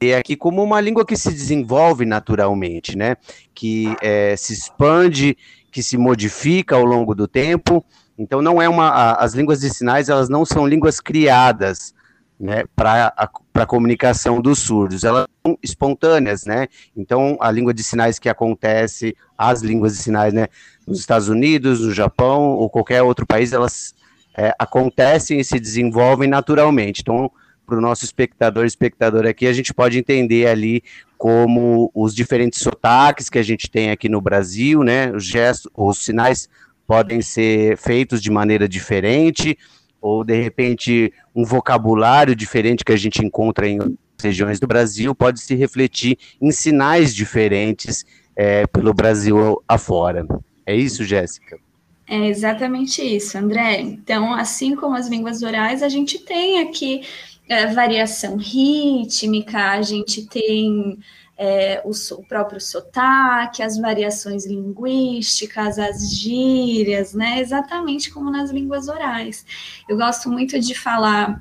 e 0.00 0.10
é 0.10 0.16
aqui 0.16 0.36
como 0.36 0.62
uma 0.62 0.80
língua 0.80 1.04
que 1.04 1.16
se 1.16 1.30
desenvolve 1.30 2.06
naturalmente, 2.06 2.96
né? 2.96 3.16
Que 3.54 3.94
é, 4.00 4.36
se 4.36 4.52
expande, 4.52 5.36
que 5.70 5.82
se 5.82 5.98
modifica 5.98 6.76
ao 6.76 6.84
longo 6.84 7.14
do 7.14 7.26
tempo. 7.26 7.84
Então 8.16 8.40
não 8.40 8.62
é 8.62 8.68
uma, 8.68 8.88
a, 8.88 9.24
as 9.24 9.34
línguas 9.34 9.60
de 9.60 9.68
sinais 9.68 10.08
elas 10.08 10.28
não 10.28 10.44
são 10.44 10.66
línguas 10.66 10.98
criadas, 10.98 11.92
né, 12.38 12.64
para 12.76 13.12
a 13.54 13.66
comunicação 13.66 14.40
dos 14.40 14.60
surdos. 14.60 15.02
Elas 15.02 15.26
são 15.44 15.58
espontâneas, 15.62 16.44
né? 16.44 16.68
Então, 16.96 17.36
a 17.40 17.50
língua 17.50 17.74
de 17.74 17.82
sinais 17.82 18.18
que 18.18 18.28
acontece, 18.28 19.16
as 19.36 19.60
línguas 19.60 19.96
de 19.96 20.02
sinais, 20.02 20.32
né, 20.32 20.46
nos 20.86 21.00
Estados 21.00 21.28
Unidos, 21.28 21.80
no 21.80 21.92
Japão 21.92 22.42
ou 22.50 22.70
qualquer 22.70 23.02
outro 23.02 23.26
país, 23.26 23.52
elas 23.52 23.94
é, 24.36 24.54
acontecem 24.58 25.40
e 25.40 25.44
se 25.44 25.58
desenvolvem 25.58 26.28
naturalmente. 26.28 27.00
Então, 27.00 27.30
para 27.66 27.76
o 27.76 27.80
nosso 27.80 28.04
espectador 28.04 28.64
espectador 28.64 29.26
aqui, 29.26 29.46
a 29.46 29.52
gente 29.52 29.74
pode 29.74 29.98
entender 29.98 30.46
ali 30.46 30.82
como 31.18 31.90
os 31.94 32.14
diferentes 32.14 32.60
sotaques 32.60 33.28
que 33.28 33.38
a 33.38 33.42
gente 33.42 33.68
tem 33.68 33.90
aqui 33.90 34.08
no 34.08 34.20
Brasil, 34.20 34.82
né? 34.82 35.10
Os 35.10 35.24
gestos, 35.24 35.70
os 35.74 35.98
sinais 35.98 36.48
podem 36.86 37.20
ser 37.20 37.76
feitos 37.76 38.22
de 38.22 38.30
maneira 38.30 38.66
diferente 38.66 39.58
ou 40.00 40.24
de 40.24 40.40
repente 40.40 41.12
um 41.34 41.44
vocabulário 41.44 42.34
diferente 42.34 42.84
que 42.84 42.92
a 42.92 42.96
gente 42.96 43.24
encontra 43.24 43.68
em 43.68 43.78
regiões 44.20 44.58
do 44.58 44.66
Brasil 44.66 45.14
pode 45.14 45.40
se 45.40 45.54
refletir 45.54 46.18
em 46.40 46.50
sinais 46.50 47.14
diferentes 47.14 48.04
é, 48.34 48.66
pelo 48.66 48.92
Brasil 48.92 49.62
afora. 49.66 50.26
É 50.66 50.74
isso, 50.74 51.04
Jéssica? 51.04 51.58
É 52.06 52.26
exatamente 52.26 53.02
isso, 53.02 53.36
André. 53.36 53.80
Então, 53.80 54.32
assim 54.32 54.74
como 54.74 54.96
as 54.96 55.08
línguas 55.08 55.42
orais, 55.42 55.82
a 55.82 55.88
gente 55.88 56.18
tem 56.18 56.60
aqui 56.60 57.02
é, 57.48 57.66
variação 57.66 58.36
rítmica, 58.36 59.72
a 59.72 59.82
gente 59.82 60.26
tem 60.26 60.98
é, 61.38 61.80
o, 61.84 61.90
o, 61.90 62.26
próprio 62.26 62.60
sotaque, 62.60 63.62
as 63.62 63.78
variações 63.78 64.44
linguísticas, 64.44 65.78
as 65.78 66.10
gírias, 66.10 67.14
né? 67.14 67.40
Exatamente 67.40 68.10
como 68.10 68.28
nas 68.28 68.50
línguas 68.50 68.88
orais. 68.88 69.46
Eu 69.88 69.96
gosto 69.96 70.28
muito 70.28 70.58
de 70.58 70.74
falar 70.74 71.40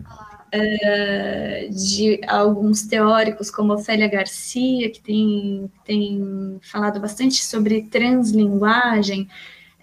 é, 0.52 1.68
de 1.72 2.22
alguns 2.28 2.84
teóricos, 2.84 3.50
como 3.50 3.74
Ofélia 3.74 4.08
Garcia, 4.08 4.92
que 4.92 5.02
tem, 5.02 5.72
tem 5.84 6.60
falado 6.62 7.00
bastante 7.00 7.44
sobre 7.44 7.82
translinguagem, 7.84 9.28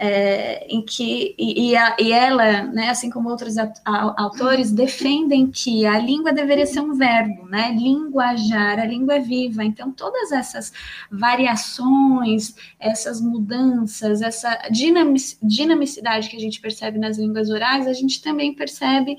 é, 0.06 0.66
em 0.68 0.82
que 0.82 1.34
e, 1.38 1.70
e, 1.70 1.76
a, 1.76 1.96
e, 1.98 2.12
ela, 2.12 2.64
né, 2.64 2.90
assim 2.90 3.08
como 3.08 3.30
outros 3.30 3.54
autores, 3.86 4.70
defendem 4.70 5.46
que 5.46 5.86
a 5.86 5.98
língua 5.98 6.30
deveria 6.30 6.66
ser 6.66 6.80
um 6.80 6.92
verbo, 6.92 7.46
né, 7.46 7.74
linguajar, 7.74 8.78
a 8.78 8.84
língua 8.84 9.14
é 9.14 9.20
viva, 9.20 9.64
então 9.64 9.90
todas 9.90 10.30
essas 10.30 10.74
variações, 11.10 12.54
essas 12.78 13.18
mudanças, 13.18 14.20
essa 14.20 14.68
dinamicidade 14.70 16.28
que 16.28 16.36
a 16.36 16.40
gente 16.40 16.60
percebe 16.60 16.98
nas 16.98 17.16
línguas 17.16 17.48
orais, 17.48 17.86
a 17.86 17.94
gente 17.94 18.20
também 18.20 18.54
percebe 18.54 19.16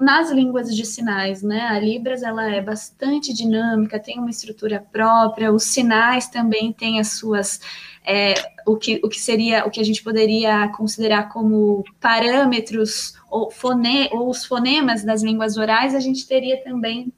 nas 0.00 0.30
línguas 0.30 0.74
de 0.74 0.84
sinais, 0.84 1.42
né? 1.42 1.60
A 1.68 1.78
Libras 1.78 2.22
ela 2.22 2.50
é 2.50 2.60
bastante 2.60 3.32
dinâmica, 3.34 4.00
tem 4.00 4.18
uma 4.18 4.30
estrutura 4.30 4.84
própria, 4.90 5.52
os 5.52 5.64
sinais 5.64 6.26
também 6.28 6.72
têm 6.72 6.98
as 6.98 7.12
suas 7.12 7.60
é, 8.04 8.34
o, 8.66 8.76
que, 8.76 9.00
o 9.04 9.08
que 9.08 9.20
seria 9.20 9.66
o 9.66 9.70
que 9.70 9.80
a 9.80 9.84
gente 9.84 10.02
poderia 10.02 10.68
considerar 10.68 11.28
como 11.28 11.84
parâmetros 12.00 13.14
ou, 13.30 13.50
fone, 13.50 14.08
ou 14.12 14.30
os 14.30 14.44
fonemas 14.44 15.04
das 15.04 15.22
línguas 15.22 15.56
orais, 15.56 15.94
a 15.94 16.00
gente 16.00 16.26
teria 16.26 16.62
também 16.64 17.12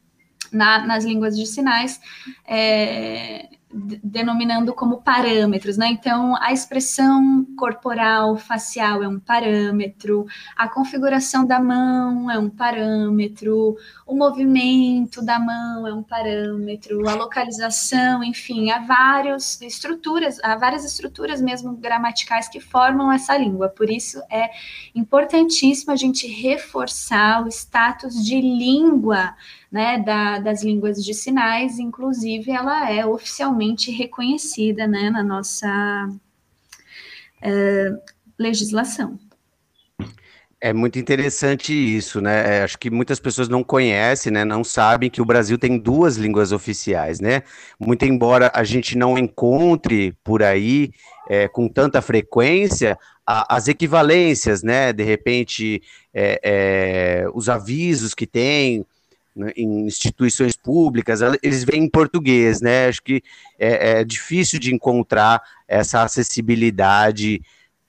na, 0.51 0.85
nas 0.87 1.05
línguas 1.05 1.37
de 1.37 1.47
sinais. 1.47 2.01
É, 2.47 3.49
denominando 3.73 4.75
como 4.75 5.03
parâmetros, 5.03 5.77
né? 5.77 5.89
Então, 5.89 6.37
a 6.41 6.53
expressão 6.53 7.47
corporal, 7.57 8.37
facial 8.37 9.03
é 9.03 9.09
um 9.09 9.19
parâmetro, 9.19 10.27
a 10.57 10.69
configuração 10.69 11.47
da 11.47 11.59
mão 11.59 12.31
é 12.31 12.39
um 12.39 12.51
parâmetro, 12.51 13.77
o 14.07 14.15
movimento 14.15 15.25
da 15.25 15.39
mão 15.39 15.87
é 15.87 15.95
um 15.95 16.03
parâmetro, 16.03 17.09
a 17.09 17.15
localização, 17.15 18.23
enfim, 18.23 18.71
há 18.71 18.81
várias 18.81 19.61
estruturas, 19.63 20.39
há 20.43 20.55
várias 20.57 20.85
estruturas 20.85 21.41
mesmo 21.41 21.73
gramaticais 21.75 22.49
que 22.49 22.61
formam 22.61 23.11
essa 23.11 23.37
língua. 23.37 23.69
Por 23.69 23.91
isso 23.91 24.21
é 24.31 24.51
importantíssimo 24.95 25.93
a 25.93 25.97
gente 25.97 26.27
reforçar 26.27 27.43
o 27.45 27.49
status 27.49 28.25
de 28.25 28.41
língua 28.41 29.35
né, 29.73 29.99
da, 29.99 30.39
das 30.39 30.63
línguas 30.63 31.03
de 31.03 31.15
sinais, 31.15 31.79
inclusive 31.79 32.51
ela 32.51 32.91
é 32.91 33.07
oficialmente 33.07 33.91
reconhecida 33.91 34.87
né, 34.87 35.09
na 35.09 35.23
nossa 35.23 35.67
uh, 37.39 38.03
legislação. 38.39 39.19
É 40.61 40.73
muito 40.73 40.97
interessante 40.97 41.73
isso, 41.73 42.21
né? 42.21 42.59
É, 42.59 42.63
acho 42.63 42.79
que 42.79 42.89
muitas 42.89 43.19
pessoas 43.19 43.49
não 43.49 43.65
conhecem, 43.65 44.31
né? 44.31 44.45
Não 44.45 44.63
sabem 44.63 45.11
que 45.11 45.21
o 45.21 45.25
Brasil 45.25 45.59
tem 45.59 45.77
duas 45.77 46.17
línguas 46.17 46.53
oficiais, 46.53 47.19
né? 47.19 47.43
Muito 47.81 48.05
embora 48.05 48.49
a 48.55 48.63
gente 48.63 48.97
não 48.97 49.19
encontre 49.19 50.17
por 50.23 50.41
aí 50.41 50.93
é, 51.29 51.49
com 51.49 51.67
tanta 51.67 52.01
frequência 52.01 52.97
a, 53.27 53.57
as 53.57 53.67
equivalências, 53.67 54.63
né? 54.63 54.93
De 54.93 55.03
repente, 55.03 55.83
é, 56.15 56.41
é 56.45 57.27
os 57.35 57.49
avisos 57.49 58.15
que 58.15 58.27
tem, 58.27 58.87
né, 59.35 59.53
em 59.57 59.87
instituições 59.87 60.57
públicas, 60.57 61.21
eles 61.43 61.65
vêm 61.65 61.85
em 61.85 61.89
português, 61.89 62.61
né? 62.61 62.89
Acho 62.89 63.03
que 63.03 63.23
é, 63.59 64.01
é 64.01 64.05
difícil 64.05 64.61
de 64.61 64.75
encontrar 64.75 65.43
essa 65.67 66.03
acessibilidade 66.03 67.41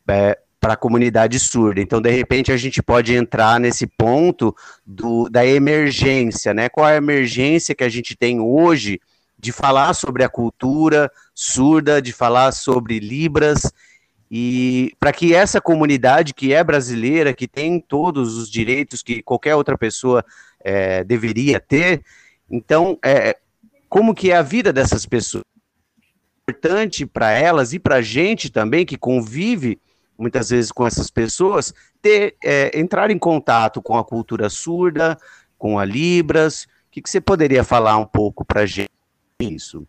é, 0.07 0.37
para 0.59 0.73
a 0.73 0.77
comunidade 0.77 1.37
surda. 1.39 1.81
Então, 1.81 2.01
de 2.01 2.09
repente, 2.09 2.51
a 2.51 2.57
gente 2.57 2.81
pode 2.81 3.13
entrar 3.13 3.59
nesse 3.59 3.85
ponto 3.85 4.55
do, 4.85 5.27
da 5.29 5.45
emergência, 5.45 6.53
né? 6.53 6.69
Qual 6.69 6.87
é 6.87 6.93
a 6.93 6.97
emergência 6.97 7.75
que 7.75 7.83
a 7.83 7.89
gente 7.89 8.15
tem 8.15 8.39
hoje 8.39 9.01
de 9.37 9.51
falar 9.51 9.93
sobre 9.93 10.23
a 10.23 10.29
cultura 10.29 11.11
surda, 11.35 12.01
de 12.01 12.13
falar 12.13 12.53
sobre 12.53 12.97
Libras, 12.97 13.73
e 14.31 14.95
para 14.99 15.11
que 15.11 15.35
essa 15.35 15.59
comunidade 15.59 16.33
que 16.33 16.53
é 16.53 16.63
brasileira, 16.63 17.33
que 17.33 17.47
tem 17.47 17.79
todos 17.79 18.37
os 18.37 18.49
direitos 18.49 19.03
que 19.03 19.21
qualquer 19.21 19.55
outra 19.55 19.77
pessoa 19.77 20.25
é, 20.63 21.03
deveria 21.03 21.59
ter. 21.59 22.03
Então, 22.49 22.97
é, 23.03 23.37
como 23.89 24.15
que 24.15 24.31
é 24.31 24.37
a 24.37 24.41
vida 24.41 24.71
dessas 24.71 25.05
pessoas? 25.05 25.43
Importante 26.41 27.05
para 27.05 27.31
elas 27.31 27.73
e 27.73 27.79
para 27.79 27.95
a 27.95 28.01
gente 28.01 28.49
também, 28.49 28.85
que 28.85 28.97
convive 28.97 29.79
muitas 30.17 30.49
vezes 30.49 30.71
com 30.71 30.85
essas 30.85 31.09
pessoas, 31.09 31.73
ter, 32.01 32.35
é, 32.43 32.77
entrar 32.79 33.11
em 33.11 33.17
contato 33.17 33.81
com 33.81 33.97
a 33.97 34.03
cultura 34.03 34.49
surda, 34.49 35.17
com 35.57 35.79
a 35.79 35.85
Libras. 35.85 36.63
O 36.63 36.67
que, 36.91 37.01
que 37.01 37.09
você 37.09 37.19
poderia 37.19 37.63
falar 37.63 37.97
um 37.97 38.05
pouco 38.05 38.45
para 38.45 38.61
a 38.61 38.65
gente 38.65 38.89
isso? 39.39 39.85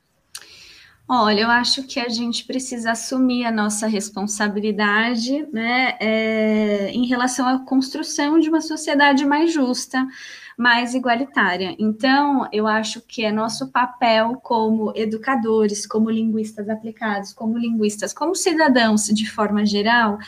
Olha, 1.06 1.40
eu 1.40 1.50
acho 1.50 1.82
que 1.82 2.00
a 2.00 2.08
gente 2.08 2.44
precisa 2.44 2.92
assumir 2.92 3.44
a 3.44 3.52
nossa 3.52 3.86
responsabilidade 3.86 5.46
né, 5.52 5.98
é, 6.00 6.90
em 6.92 7.06
relação 7.06 7.46
à 7.46 7.58
construção 7.58 8.38
de 8.38 8.48
uma 8.48 8.62
sociedade 8.62 9.26
mais 9.26 9.52
justa, 9.52 10.06
mais 10.56 10.94
igualitária. 10.94 11.74
Então, 11.78 12.48
eu 12.52 12.66
acho 12.66 13.00
que 13.00 13.24
é 13.24 13.32
nosso 13.32 13.70
papel 13.70 14.34
como 14.42 14.92
educadores, 14.94 15.86
como 15.86 16.10
linguistas 16.10 16.68
aplicados, 16.68 17.32
como 17.32 17.58
linguistas, 17.58 18.12
como 18.12 18.34
cidadãos 18.34 19.06
de 19.06 19.30
forma 19.30 19.64
geral, 19.66 20.18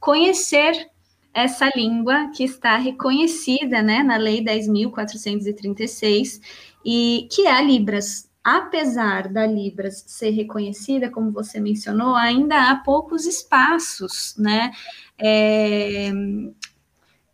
conhecer 0.00 0.90
essa 1.36 1.70
língua 1.76 2.30
que 2.34 2.44
está 2.44 2.76
reconhecida 2.76 3.82
né, 3.82 4.02
na 4.02 4.16
Lei 4.16 4.42
10.436 4.42 6.40
e 6.82 7.28
que 7.30 7.46
é 7.46 7.52
a 7.52 7.60
Libras, 7.60 8.30
apesar 8.42 9.28
da 9.28 9.46
Libras 9.46 10.02
ser 10.06 10.30
reconhecida, 10.30 11.10
como 11.10 11.30
você 11.30 11.60
mencionou, 11.60 12.14
ainda 12.14 12.70
há 12.70 12.76
poucos 12.76 13.26
espaços, 13.26 14.34
né? 14.38 14.70
É, 15.18 16.10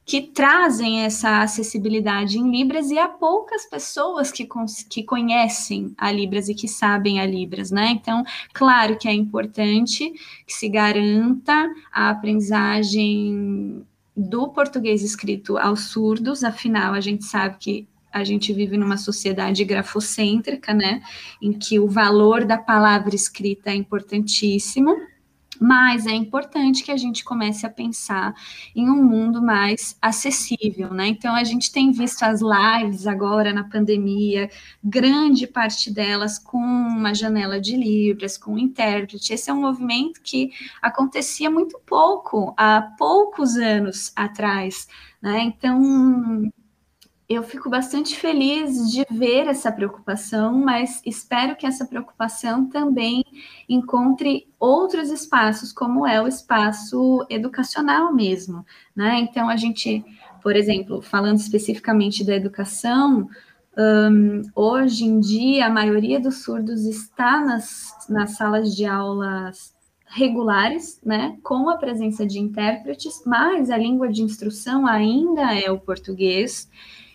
que 0.04 0.20
trazem 0.20 1.02
essa 1.02 1.42
acessibilidade 1.42 2.38
em 2.38 2.50
Libras 2.50 2.90
e 2.90 2.98
há 2.98 3.08
poucas 3.08 3.66
pessoas 3.66 4.32
que, 4.32 4.48
que 4.88 5.02
conhecem 5.04 5.94
a 5.96 6.10
Libras 6.10 6.48
e 6.48 6.54
que 6.54 6.66
sabem 6.66 7.20
a 7.20 7.26
Libras, 7.26 7.70
né? 7.70 7.90
Então, 7.90 8.24
claro 8.52 8.98
que 8.98 9.08
é 9.08 9.12
importante 9.12 10.12
que 10.46 10.52
se 10.52 10.68
garanta 10.68 11.72
a 11.92 12.10
aprendizagem 12.10 13.86
do 14.16 14.48
português 14.48 15.02
escrito 15.02 15.56
aos 15.56 15.90
surdos, 15.90 16.44
afinal, 16.44 16.92
a 16.92 17.00
gente 17.00 17.24
sabe 17.24 17.56
que 17.58 17.88
a 18.12 18.24
gente 18.24 18.52
vive 18.52 18.76
numa 18.76 18.98
sociedade 18.98 19.64
grafocêntrica, 19.64 20.74
né, 20.74 21.00
em 21.40 21.52
que 21.52 21.80
o 21.80 21.88
valor 21.88 22.44
da 22.44 22.58
palavra 22.58 23.14
escrita 23.14 23.70
é 23.70 23.74
importantíssimo, 23.74 24.94
mas 25.62 26.06
é 26.06 26.10
importante 26.10 26.82
que 26.82 26.90
a 26.90 26.96
gente 26.96 27.24
comece 27.24 27.64
a 27.64 27.70
pensar 27.70 28.34
em 28.74 28.90
um 28.90 29.02
mundo 29.04 29.40
mais 29.40 29.96
acessível, 30.02 30.92
né? 30.92 31.06
Então 31.06 31.34
a 31.34 31.44
gente 31.44 31.70
tem 31.70 31.92
visto 31.92 32.24
as 32.24 32.40
lives 32.40 33.06
agora 33.06 33.52
na 33.52 33.62
pandemia, 33.62 34.50
grande 34.82 35.46
parte 35.46 35.88
delas 35.88 36.38
com 36.38 36.58
uma 36.58 37.14
janela 37.14 37.60
de 37.60 37.76
libras, 37.76 38.36
com 38.36 38.54
um 38.54 38.58
intérprete. 38.58 39.32
Esse 39.32 39.50
é 39.50 39.54
um 39.54 39.60
movimento 39.60 40.20
que 40.20 40.50
acontecia 40.80 41.48
muito 41.48 41.78
pouco 41.86 42.52
há 42.56 42.82
poucos 42.98 43.56
anos 43.56 44.12
atrás, 44.16 44.88
né? 45.22 45.42
Então 45.42 46.50
eu 47.34 47.42
fico 47.42 47.70
bastante 47.70 48.18
feliz 48.18 48.90
de 48.90 49.06
ver 49.10 49.46
essa 49.46 49.70
preocupação, 49.70 50.52
mas 50.58 51.00
espero 51.04 51.56
que 51.56 51.66
essa 51.66 51.84
preocupação 51.84 52.66
também 52.68 53.24
encontre 53.68 54.48
outros 54.58 55.10
espaços, 55.10 55.72
como 55.72 56.06
é 56.06 56.20
o 56.20 56.26
espaço 56.26 57.26
educacional 57.28 58.14
mesmo, 58.14 58.64
né? 58.94 59.18
Então, 59.20 59.48
a 59.48 59.56
gente, 59.56 60.04
por 60.42 60.56
exemplo, 60.56 61.00
falando 61.02 61.38
especificamente 61.38 62.24
da 62.24 62.34
educação, 62.34 63.28
um, 63.76 64.42
hoje 64.54 65.04
em 65.04 65.18
dia 65.18 65.66
a 65.66 65.70
maioria 65.70 66.20
dos 66.20 66.42
surdos 66.42 66.84
está 66.84 67.40
nas, 67.40 68.06
nas 68.08 68.36
salas 68.36 68.76
de 68.76 68.84
aulas 68.84 69.74
regulares, 70.12 71.00
né, 71.02 71.38
com 71.42 71.70
a 71.70 71.78
presença 71.78 72.26
de 72.26 72.38
intérpretes, 72.38 73.22
mas 73.24 73.70
a 73.70 73.78
língua 73.78 74.10
de 74.10 74.22
instrução 74.22 74.86
ainda 74.86 75.54
é 75.58 75.70
o 75.70 75.80
português. 75.80 76.68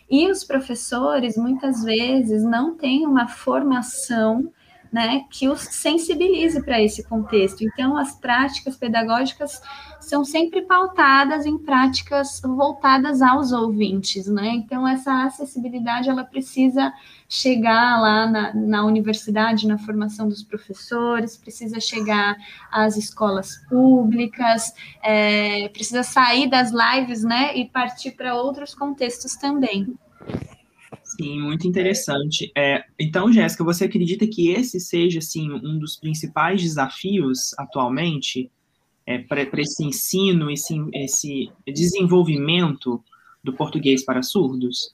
E 0.10 0.30
os 0.32 0.44
professores, 0.44 1.36
muitas 1.36 1.84
vezes, 1.84 2.44
não 2.44 2.76
têm 2.76 3.06
uma 3.06 3.28
formação 3.28 4.52
né, 4.92 5.26
que 5.30 5.48
os 5.48 5.62
sensibilize 5.62 6.62
para 6.64 6.82
esse 6.82 7.04
contexto. 7.04 7.64
Então, 7.64 7.98
as 7.98 8.16
práticas 8.16 8.76
pedagógicas 8.76 9.62
são 10.00 10.24
sempre 10.24 10.62
pautadas 10.62 11.46
em 11.46 11.58
práticas 11.58 12.40
voltadas 12.42 13.22
aos 13.22 13.52
ouvintes, 13.52 14.28
né? 14.28 14.50
Então, 14.56 14.88
essa 14.88 15.26
acessibilidade, 15.26 16.10
ela 16.10 16.24
precisa 16.24 16.94
chegar 17.28 18.00
lá 18.00 18.26
na, 18.26 18.54
na 18.54 18.86
universidade, 18.86 19.68
na 19.68 19.78
formação 19.78 20.30
dos 20.30 20.44
professores, 20.44 21.36
precisa 21.36 21.80
chegar 21.80 22.38
às 22.72 22.96
escolas 22.96 23.58
públicas, 23.70 24.74
é, 25.04 25.68
precisa 25.70 26.04
sair 26.04 26.50
das 26.50 26.72
lives, 26.72 27.24
né, 27.24 27.56
e 27.56 27.66
partir 27.66 28.12
para 28.12 28.36
outros 28.36 28.74
contextos 28.74 29.36
também. 29.36 29.94
Sim, 31.20 31.42
muito 31.42 31.68
interessante. 31.68 32.52
É, 32.56 32.84
então, 33.00 33.32
Jéssica, 33.32 33.64
você 33.64 33.86
acredita 33.86 34.28
que 34.28 34.52
esse 34.52 34.80
seja 34.80 35.20
assim 35.20 35.52
um 35.52 35.80
dos 35.80 35.96
principais 35.96 36.62
desafios 36.62 37.54
atualmente 37.58 38.52
é, 39.06 39.18
para 39.18 39.42
esse 39.62 39.84
ensino, 39.84 40.52
esse, 40.52 40.76
esse 40.94 41.50
desenvolvimento 41.66 43.04
do 43.44 43.54
português 43.54 44.06
para 44.06 44.22
surdos? 44.22 44.94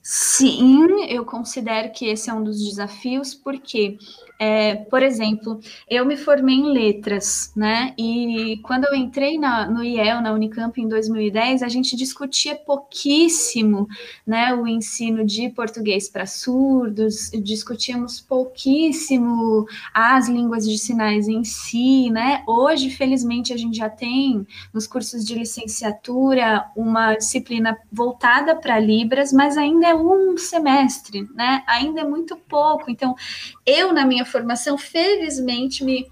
Sim, 0.00 0.86
eu 1.08 1.24
considero 1.24 1.92
que 1.92 2.06
esse 2.06 2.30
é 2.30 2.32
um 2.32 2.44
dos 2.44 2.64
desafios, 2.64 3.34
porque 3.34 3.98
é, 4.38 4.74
por 4.74 5.02
exemplo, 5.02 5.58
eu 5.88 6.04
me 6.04 6.16
formei 6.16 6.56
em 6.56 6.72
letras, 6.72 7.52
né? 7.56 7.94
E 7.96 8.58
quando 8.62 8.84
eu 8.84 8.94
entrei 8.94 9.38
na, 9.38 9.66
no 9.68 9.82
IEL, 9.82 10.20
na 10.20 10.32
Unicamp, 10.32 10.78
em 10.78 10.88
2010, 10.88 11.62
a 11.62 11.68
gente 11.68 11.96
discutia 11.96 12.54
pouquíssimo 12.54 13.88
né, 14.26 14.54
o 14.54 14.66
ensino 14.66 15.24
de 15.24 15.48
português 15.48 16.08
para 16.08 16.26
surdos, 16.26 17.30
discutíamos 17.42 18.20
pouquíssimo 18.20 19.66
as 19.94 20.28
línguas 20.28 20.68
de 20.68 20.78
sinais 20.78 21.28
em 21.28 21.42
si, 21.42 22.10
né? 22.10 22.42
Hoje, 22.46 22.90
felizmente, 22.90 23.54
a 23.54 23.56
gente 23.56 23.78
já 23.78 23.88
tem 23.88 24.46
nos 24.72 24.86
cursos 24.86 25.24
de 25.24 25.34
licenciatura 25.34 26.66
uma 26.76 27.14
disciplina 27.14 27.78
voltada 27.90 28.54
para 28.54 28.78
Libras, 28.78 29.32
mas 29.32 29.56
ainda 29.56 29.86
é 29.86 29.94
um 29.94 30.36
semestre, 30.36 31.26
né? 31.34 31.62
Ainda 31.66 32.02
é 32.02 32.04
muito 32.04 32.36
pouco. 32.36 32.90
Então, 32.90 33.14
eu, 33.64 33.92
na 33.92 34.04
minha 34.04 34.25
formação, 34.26 34.76
felizmente, 34.76 35.84
me 35.84 36.06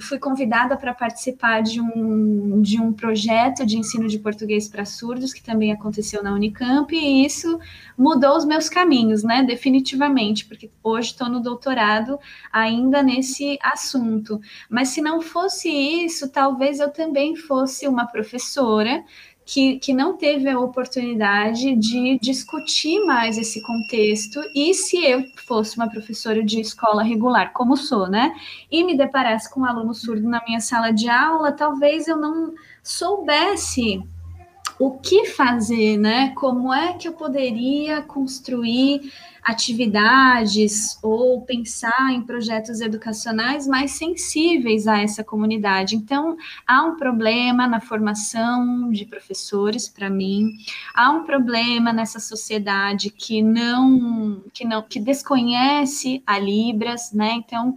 fui 0.00 0.18
convidada 0.18 0.76
para 0.76 0.92
participar 0.92 1.62
de 1.62 1.80
um, 1.80 2.60
de 2.60 2.80
um 2.80 2.92
projeto 2.92 3.64
de 3.64 3.78
ensino 3.78 4.08
de 4.08 4.18
português 4.18 4.68
para 4.68 4.84
surdos, 4.84 5.32
que 5.32 5.42
também 5.42 5.72
aconteceu 5.72 6.22
na 6.22 6.32
Unicamp, 6.32 6.94
e 6.94 7.24
isso 7.24 7.58
mudou 7.96 8.36
os 8.36 8.44
meus 8.44 8.68
caminhos, 8.68 9.22
né? 9.22 9.42
Definitivamente, 9.42 10.44
porque 10.44 10.70
hoje 10.82 11.12
estou 11.12 11.28
no 11.28 11.40
doutorado 11.40 12.18
ainda 12.52 13.02
nesse 13.02 13.58
assunto. 13.62 14.40
Mas 14.68 14.88
se 14.88 15.00
não 15.00 15.20
fosse 15.20 15.68
isso, 15.68 16.28
talvez 16.30 16.80
eu 16.80 16.90
também 16.90 17.36
fosse 17.36 17.86
uma 17.88 18.06
professora 18.06 19.04
que, 19.48 19.78
que 19.78 19.94
não 19.94 20.14
teve 20.14 20.46
a 20.46 20.60
oportunidade 20.60 21.74
de 21.74 22.18
discutir 22.20 23.02
mais 23.06 23.38
esse 23.38 23.62
contexto. 23.62 24.38
E 24.54 24.74
se 24.74 25.02
eu 25.02 25.24
fosse 25.46 25.78
uma 25.78 25.88
professora 25.88 26.44
de 26.44 26.60
escola 26.60 27.02
regular, 27.02 27.54
como 27.54 27.74
sou, 27.74 28.06
né, 28.10 28.34
e 28.70 28.84
me 28.84 28.94
deparasse 28.94 29.50
com 29.50 29.60
um 29.60 29.64
aluno 29.64 29.94
surdo 29.94 30.28
na 30.28 30.42
minha 30.46 30.60
sala 30.60 30.90
de 30.90 31.08
aula, 31.08 31.50
talvez 31.50 32.06
eu 32.06 32.18
não 32.18 32.52
soubesse 32.82 34.02
o 34.78 34.98
que 34.98 35.24
fazer, 35.24 35.96
né? 35.96 36.32
Como 36.36 36.72
é 36.72 36.92
que 36.92 37.08
eu 37.08 37.12
poderia 37.14 38.02
construir 38.02 39.10
atividades 39.42 40.98
ou 41.02 41.42
pensar 41.42 42.12
em 42.12 42.22
projetos 42.22 42.80
educacionais 42.80 43.66
mais 43.66 43.92
sensíveis 43.92 44.86
a 44.86 45.00
essa 45.00 45.24
comunidade. 45.24 45.96
Então, 45.96 46.36
há 46.66 46.84
um 46.84 46.96
problema 46.96 47.66
na 47.66 47.80
formação 47.80 48.90
de 48.90 49.04
professores 49.04 49.88
para 49.88 50.10
mim, 50.10 50.52
há 50.94 51.10
um 51.10 51.24
problema 51.24 51.92
nessa 51.92 52.20
sociedade 52.20 53.10
que 53.10 53.42
não 53.42 54.42
que 54.52 54.64
não 54.64 54.82
que 54.82 55.00
desconhece 55.00 56.22
a 56.26 56.38
Libras, 56.38 57.12
né? 57.12 57.32
Então, 57.34 57.76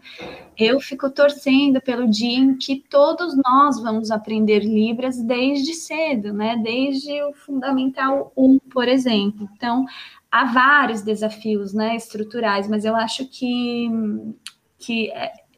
eu 0.57 0.79
fico 0.79 1.09
torcendo 1.09 1.81
pelo 1.81 2.07
dia 2.07 2.37
em 2.37 2.55
que 2.57 2.83
todos 2.89 3.35
nós 3.35 3.81
vamos 3.81 4.11
aprender 4.11 4.59
Libras 4.59 5.21
desde 5.21 5.73
cedo, 5.73 6.33
né? 6.33 6.57
Desde 6.57 7.21
o 7.23 7.33
fundamental 7.33 8.31
1, 8.35 8.59
por 8.71 8.87
exemplo. 8.87 9.49
Então, 9.55 9.85
há 10.31 10.45
vários 10.45 11.01
desafios 11.01 11.73
né, 11.73 11.95
estruturais, 11.95 12.67
mas 12.67 12.85
eu 12.85 12.95
acho 12.95 13.27
que, 13.27 13.89
que 14.79 15.11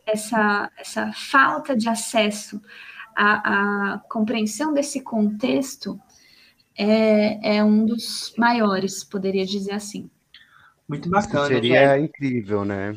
essa, 0.05 0.69
essa 0.77 1.11
falta 1.13 1.75
de 1.75 1.87
acesso 1.87 2.59
à, 3.15 3.93
à 3.93 3.97
compreensão 4.09 4.73
desse 4.73 5.01
contexto 5.01 5.99
é, 6.75 7.57
é, 7.57 7.63
um 7.63 7.85
dos 7.85 8.33
maiores, 8.37 9.03
poderia 9.03 9.45
dizer 9.45 9.73
assim. 9.73 10.09
Muito 10.89 11.09
bacana. 11.09 11.47
Seria 11.47 11.99
incrível, 11.99 12.65
né? 12.65 12.93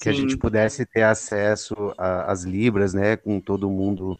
Que 0.00 0.04
Sim. 0.04 0.10
a 0.10 0.12
gente 0.12 0.36
pudesse 0.36 0.84
ter 0.84 1.02
acesso 1.02 1.74
às 1.96 2.42
Libras, 2.42 2.92
né? 2.92 3.16
Com 3.16 3.40
todo 3.40 3.70
mundo. 3.70 4.18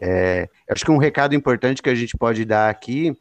É, 0.00 0.48
acho 0.70 0.84
que 0.84 0.90
um 0.90 0.96
recado 0.96 1.34
importante 1.34 1.82
que 1.82 1.90
a 1.90 1.94
gente 1.94 2.16
pode 2.16 2.44
dar 2.44 2.70
aqui 2.70 3.16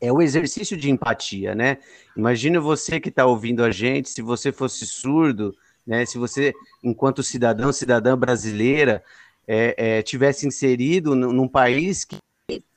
é 0.00 0.12
o 0.12 0.22
exercício 0.22 0.76
de 0.76 0.90
empatia, 0.90 1.54
né? 1.54 1.78
Imagina 2.16 2.60
você 2.60 3.00
que 3.00 3.08
está 3.08 3.26
ouvindo 3.26 3.64
a 3.64 3.70
gente, 3.70 4.08
se 4.08 4.22
você 4.22 4.52
fosse 4.52 4.86
surdo, 4.86 5.54
né? 5.86 6.04
Se 6.06 6.18
você, 6.18 6.52
enquanto 6.82 7.22
cidadão, 7.22 7.72
cidadã 7.72 8.16
brasileira, 8.16 9.02
é, 9.46 9.74
é, 9.76 10.02
tivesse 10.02 10.46
inserido 10.46 11.14
num 11.14 11.48
país 11.48 12.04
que, 12.04 12.18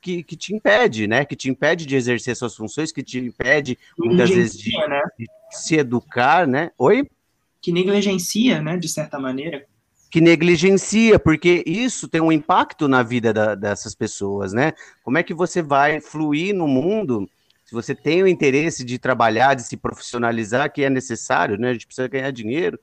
que, 0.00 0.22
que, 0.22 0.36
te 0.36 0.54
impede, 0.54 1.06
né? 1.06 1.24
Que 1.24 1.36
te 1.36 1.48
impede 1.50 1.86
de 1.86 1.94
exercer 1.94 2.34
suas 2.34 2.56
funções, 2.56 2.90
que 2.90 3.02
te 3.02 3.18
impede 3.18 3.78
muitas 3.98 4.30
vezes 4.30 4.58
de, 4.58 4.70
né? 4.88 5.02
de 5.18 5.26
se 5.50 5.76
educar, 5.76 6.46
né? 6.46 6.70
Oi? 6.78 7.08
Que 7.60 7.70
negligencia, 7.70 8.60
né? 8.60 8.76
De 8.76 8.88
certa 8.88 9.18
maneira 9.18 9.66
que 10.12 10.20
negligencia, 10.20 11.18
porque 11.18 11.64
isso 11.66 12.06
tem 12.06 12.20
um 12.20 12.30
impacto 12.30 12.86
na 12.86 13.02
vida 13.02 13.32
da, 13.32 13.54
dessas 13.54 13.94
pessoas, 13.94 14.52
né? 14.52 14.74
Como 15.02 15.16
é 15.16 15.22
que 15.22 15.32
você 15.32 15.62
vai 15.62 16.02
fluir 16.02 16.54
no 16.54 16.68
mundo 16.68 17.26
se 17.64 17.72
você 17.72 17.94
tem 17.94 18.22
o 18.22 18.28
interesse 18.28 18.84
de 18.84 18.98
trabalhar, 18.98 19.54
de 19.54 19.62
se 19.62 19.74
profissionalizar, 19.74 20.70
que 20.70 20.84
é 20.84 20.90
necessário, 20.90 21.56
né? 21.56 21.70
A 21.70 21.72
gente 21.72 21.86
precisa 21.86 22.08
ganhar 22.08 22.30
dinheiro. 22.30 22.78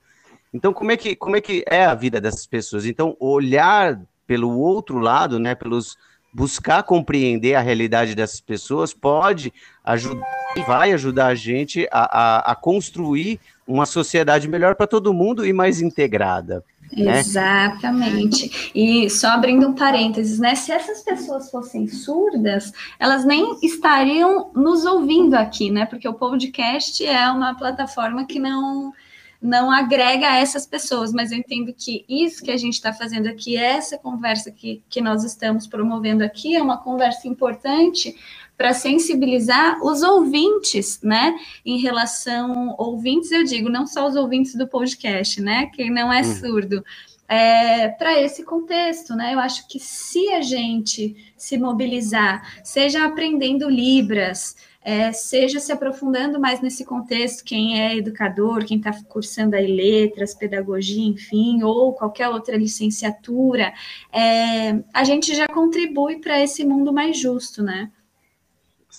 Então, 0.51 0.73
como 0.73 0.91
é 0.91 0.97
que, 0.97 1.15
como 1.15 1.35
é, 1.35 1.41
que 1.41 1.63
é 1.69 1.85
a 1.85 1.93
vida 1.93 2.19
dessas 2.19 2.47
pessoas? 2.47 2.87
Então, 2.87 3.15
olhar 3.19 4.01
pelo 4.25 4.57
outro 4.57 4.97
lado, 4.97 5.37
né? 5.37 5.53
Pelos 5.53 5.95
buscar 6.33 6.81
compreender 6.81 7.53
a 7.53 7.61
realidade 7.61 8.15
dessas 8.15 8.41
pessoas 8.41 8.91
pode 8.91 9.53
ajudar 9.83 10.25
e 10.55 10.61
vai 10.61 10.93
ajudar 10.93 11.27
a 11.27 11.35
gente 11.35 11.87
a, 11.91 12.49
a, 12.49 12.51
a 12.51 12.55
construir 12.55 13.39
uma 13.67 13.85
sociedade 13.85 14.47
melhor 14.47 14.73
para 14.73 14.87
todo 14.87 15.13
mundo 15.13 15.45
e 15.45 15.53
mais 15.53 15.79
integrada. 15.79 16.63
Né? 16.91 17.19
Exatamente. 17.19 18.71
E 18.73 19.09
só 19.09 19.29
abrindo 19.29 19.67
um 19.67 19.73
parênteses, 19.73 20.39
né? 20.39 20.55
Se 20.55 20.71
essas 20.71 21.01
pessoas 21.01 21.51
fossem 21.51 21.87
surdas, 21.87 22.71
elas 22.99 23.25
nem 23.25 23.57
estariam 23.61 24.51
nos 24.55 24.85
ouvindo 24.85 25.35
aqui, 25.35 25.69
né? 25.69 25.85
Porque 25.85 26.07
o 26.07 26.13
podcast 26.13 27.05
é 27.05 27.29
uma 27.31 27.55
plataforma 27.55 28.25
que 28.25 28.39
não 28.39 28.93
não 29.41 29.71
agrega 29.71 30.35
essas 30.35 30.65
pessoas, 30.65 31.13
mas 31.13 31.31
eu 31.31 31.37
entendo 31.37 31.73
que 31.73 32.03
isso 32.09 32.43
que 32.43 32.51
a 32.51 32.57
gente 32.57 32.73
está 32.73 32.91
fazendo 32.91 33.27
aqui, 33.27 33.55
essa 33.55 33.97
conversa 33.97 34.51
que, 34.51 34.83
que 34.89 34.99
nós 34.99 35.23
estamos 35.23 35.65
promovendo 35.65 36.25
aqui, 36.25 36.57
é 36.57 36.61
uma 36.61 36.77
conversa 36.77 37.25
importante 37.25 38.17
para 38.59 38.73
sensibilizar 38.73 39.81
os 39.81 40.03
ouvintes, 40.03 40.99
né? 41.01 41.33
Em 41.65 41.79
relação 41.79 42.75
ouvintes, 42.77 43.31
eu 43.31 43.45
digo, 43.45 43.69
não 43.69 43.87
só 43.87 44.05
os 44.05 44.17
ouvintes 44.17 44.53
do 44.53 44.67
podcast, 44.67 45.41
né? 45.41 45.67
Quem 45.67 45.89
não 45.89 46.11
é 46.11 46.19
hum. 46.19 46.35
surdo. 46.35 46.83
É, 47.25 47.87
para 47.87 48.19
esse 48.19 48.43
contexto, 48.43 49.15
né? 49.15 49.33
Eu 49.33 49.39
acho 49.39 49.65
que 49.65 49.79
se 49.79 50.27
a 50.33 50.41
gente 50.41 51.15
se 51.37 51.57
mobilizar, 51.57 52.59
seja 52.61 53.05
aprendendo 53.05 53.69
Libras, 53.69 54.57
é, 54.83 55.13
seja 55.13 55.61
se 55.61 55.71
aprofundando 55.71 56.37
mais 56.37 56.59
nesse 56.59 56.83
contexto, 56.83 57.45
quem 57.45 57.79
é 57.79 57.95
educador, 57.95 58.65
quem 58.65 58.77
está 58.77 58.91
cursando 59.07 59.55
aí 59.55 59.67
letras, 59.73 60.35
pedagogia, 60.35 61.07
enfim, 61.07 61.63
ou 61.63 61.93
qualquer 61.93 62.27
outra 62.27 62.57
licenciatura, 62.57 63.71
é, 64.11 64.83
a 64.93 65.05
gente 65.05 65.33
já 65.33 65.47
contribui 65.47 66.17
para 66.19 66.43
esse 66.43 66.65
mundo 66.65 66.91
mais 66.91 67.17
justo, 67.17 67.63
né? 67.63 67.89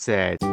Certo. 0.00 0.46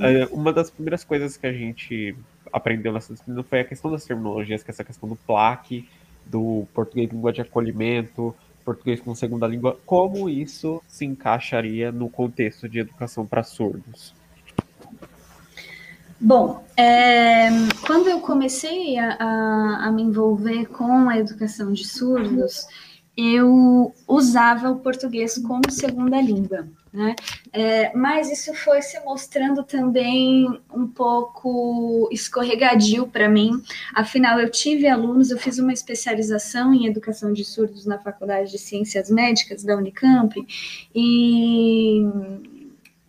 É, 0.00 0.26
uma 0.32 0.52
das 0.52 0.68
primeiras 0.68 1.04
coisas 1.04 1.36
que 1.36 1.46
a 1.46 1.52
gente 1.52 2.16
aprendeu 2.52 2.92
nessa 2.92 3.12
disciplina 3.12 3.44
foi 3.44 3.60
a 3.60 3.64
questão 3.64 3.88
das 3.88 4.04
terminologias, 4.04 4.64
que 4.64 4.70
é 4.72 4.72
essa 4.72 4.82
questão 4.82 5.08
do 5.08 5.14
plaque, 5.14 5.88
do 6.26 6.66
português 6.74 7.08
língua 7.12 7.32
de 7.32 7.40
acolhimento, 7.40 8.34
português 8.64 9.00
como 9.00 9.14
segunda 9.14 9.46
língua, 9.46 9.78
como 9.86 10.28
isso 10.28 10.82
se 10.88 11.04
encaixaria 11.04 11.92
no 11.92 12.10
contexto 12.10 12.68
de 12.68 12.80
educação 12.80 13.24
para 13.24 13.44
surdos? 13.44 14.12
Bom, 16.18 16.64
é, 16.76 17.48
quando 17.86 18.08
eu 18.08 18.20
comecei 18.20 18.98
a, 18.98 19.12
a, 19.20 19.86
a, 19.86 19.92
me 19.92 20.02
envolver 20.02 20.66
com 20.66 21.08
a 21.08 21.16
educação 21.16 21.72
de 21.72 21.86
surdos, 21.86 22.66
eu 23.16 23.92
usava 24.06 24.70
o 24.70 24.78
português 24.78 25.36
como 25.38 25.70
segunda 25.70 26.20
língua, 26.20 26.68
né? 26.92 27.14
É, 27.52 27.94
mas 27.96 28.30
isso 28.30 28.54
foi 28.54 28.80
se 28.82 28.98
mostrando 29.00 29.62
também 29.62 30.46
um 30.72 30.86
pouco 30.86 32.08
escorregadio 32.10 33.06
para 33.06 33.28
mim. 33.28 33.62
Afinal, 33.94 34.40
eu 34.40 34.50
tive 34.50 34.86
alunos, 34.88 35.30
eu 35.30 35.38
fiz 35.38 35.58
uma 35.58 35.72
especialização 35.72 36.72
em 36.72 36.86
educação 36.86 37.32
de 37.32 37.44
surdos 37.44 37.84
na 37.84 37.98
Faculdade 37.98 38.50
de 38.50 38.58
Ciências 38.58 39.10
Médicas 39.10 39.62
da 39.62 39.76
Unicamp 39.76 40.34
e 40.94 42.02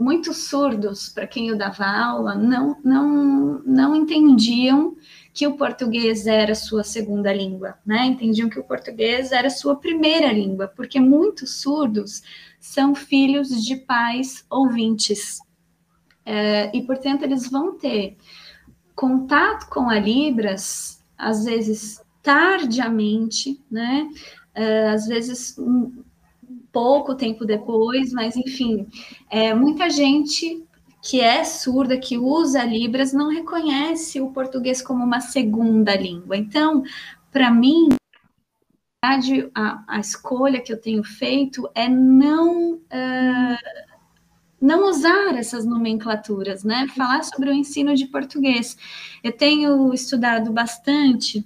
muitos 0.02 0.50
surdos, 0.50 1.10
para 1.10 1.28
quem 1.28 1.50
eu 1.50 1.58
dava 1.58 1.86
aula, 1.86 2.34
não, 2.36 2.76
não, 2.84 3.62
não 3.64 3.96
entendiam 3.96 4.96
que 5.34 5.48
o 5.48 5.56
português 5.56 6.28
era 6.28 6.54
sua 6.54 6.84
segunda 6.84 7.34
língua, 7.34 7.76
né? 7.86 8.06
Entendiam 8.06 8.50
que 8.50 8.60
o 8.60 8.64
português 8.64 9.32
era 9.32 9.50
sua 9.50 9.76
primeira 9.76 10.32
língua, 10.32 10.68
porque 10.68 11.00
muitos 11.00 11.62
surdos 11.62 12.22
são 12.60 12.94
filhos 12.94 13.64
de 13.64 13.78
pais 13.78 14.46
ouvintes. 14.50 15.40
É, 16.26 16.76
e, 16.76 16.82
portanto, 16.84 17.24
eles 17.24 17.50
vão 17.50 17.78
ter 17.78 18.18
contato 18.96 19.70
com 19.70 19.90
a 19.90 19.98
Libras, 19.98 21.02
às 21.18 21.46
vezes 21.46 22.02
tardiamente, 22.22 23.60
né? 23.70 24.10
É, 24.54 24.90
às 24.90 25.08
vezes 25.08 25.58
um, 25.58 26.04
pouco 26.72 27.16
tempo 27.16 27.46
depois, 27.46 28.12
mas 28.14 28.36
enfim, 28.36 28.88
é, 29.30 29.54
muita 29.54 29.90
gente 29.90 30.64
que 31.02 31.20
é 31.20 31.44
surda, 31.44 31.98
que 31.98 32.18
usa 32.18 32.64
Libras, 32.64 33.12
não 33.12 33.30
reconhece 33.30 34.22
o 34.22 34.32
português 34.32 34.82
como 34.82 35.04
uma 35.04 35.20
segunda 35.20 35.96
língua. 35.96 36.38
Então, 36.38 36.84
para 37.32 37.50
mim, 37.50 37.90
a, 39.04 39.84
a, 39.88 40.00
escolha 40.00 40.62
que 40.62 40.72
eu 40.72 40.80
tenho 40.80 41.04
feito 41.04 41.70
é 41.74 41.90
não. 41.90 42.74
Uh, 42.74 43.92
não 44.62 44.88
usar 44.88 45.36
essas 45.36 45.66
nomenclaturas, 45.66 46.64
né? 46.64 46.88
Falar 46.96 47.24
sobre 47.24 47.50
o 47.50 47.54
ensino 47.54 47.96
de 47.96 48.06
português. 48.06 48.78
Eu 49.24 49.32
tenho 49.32 49.92
estudado 49.92 50.52
bastante 50.52 51.44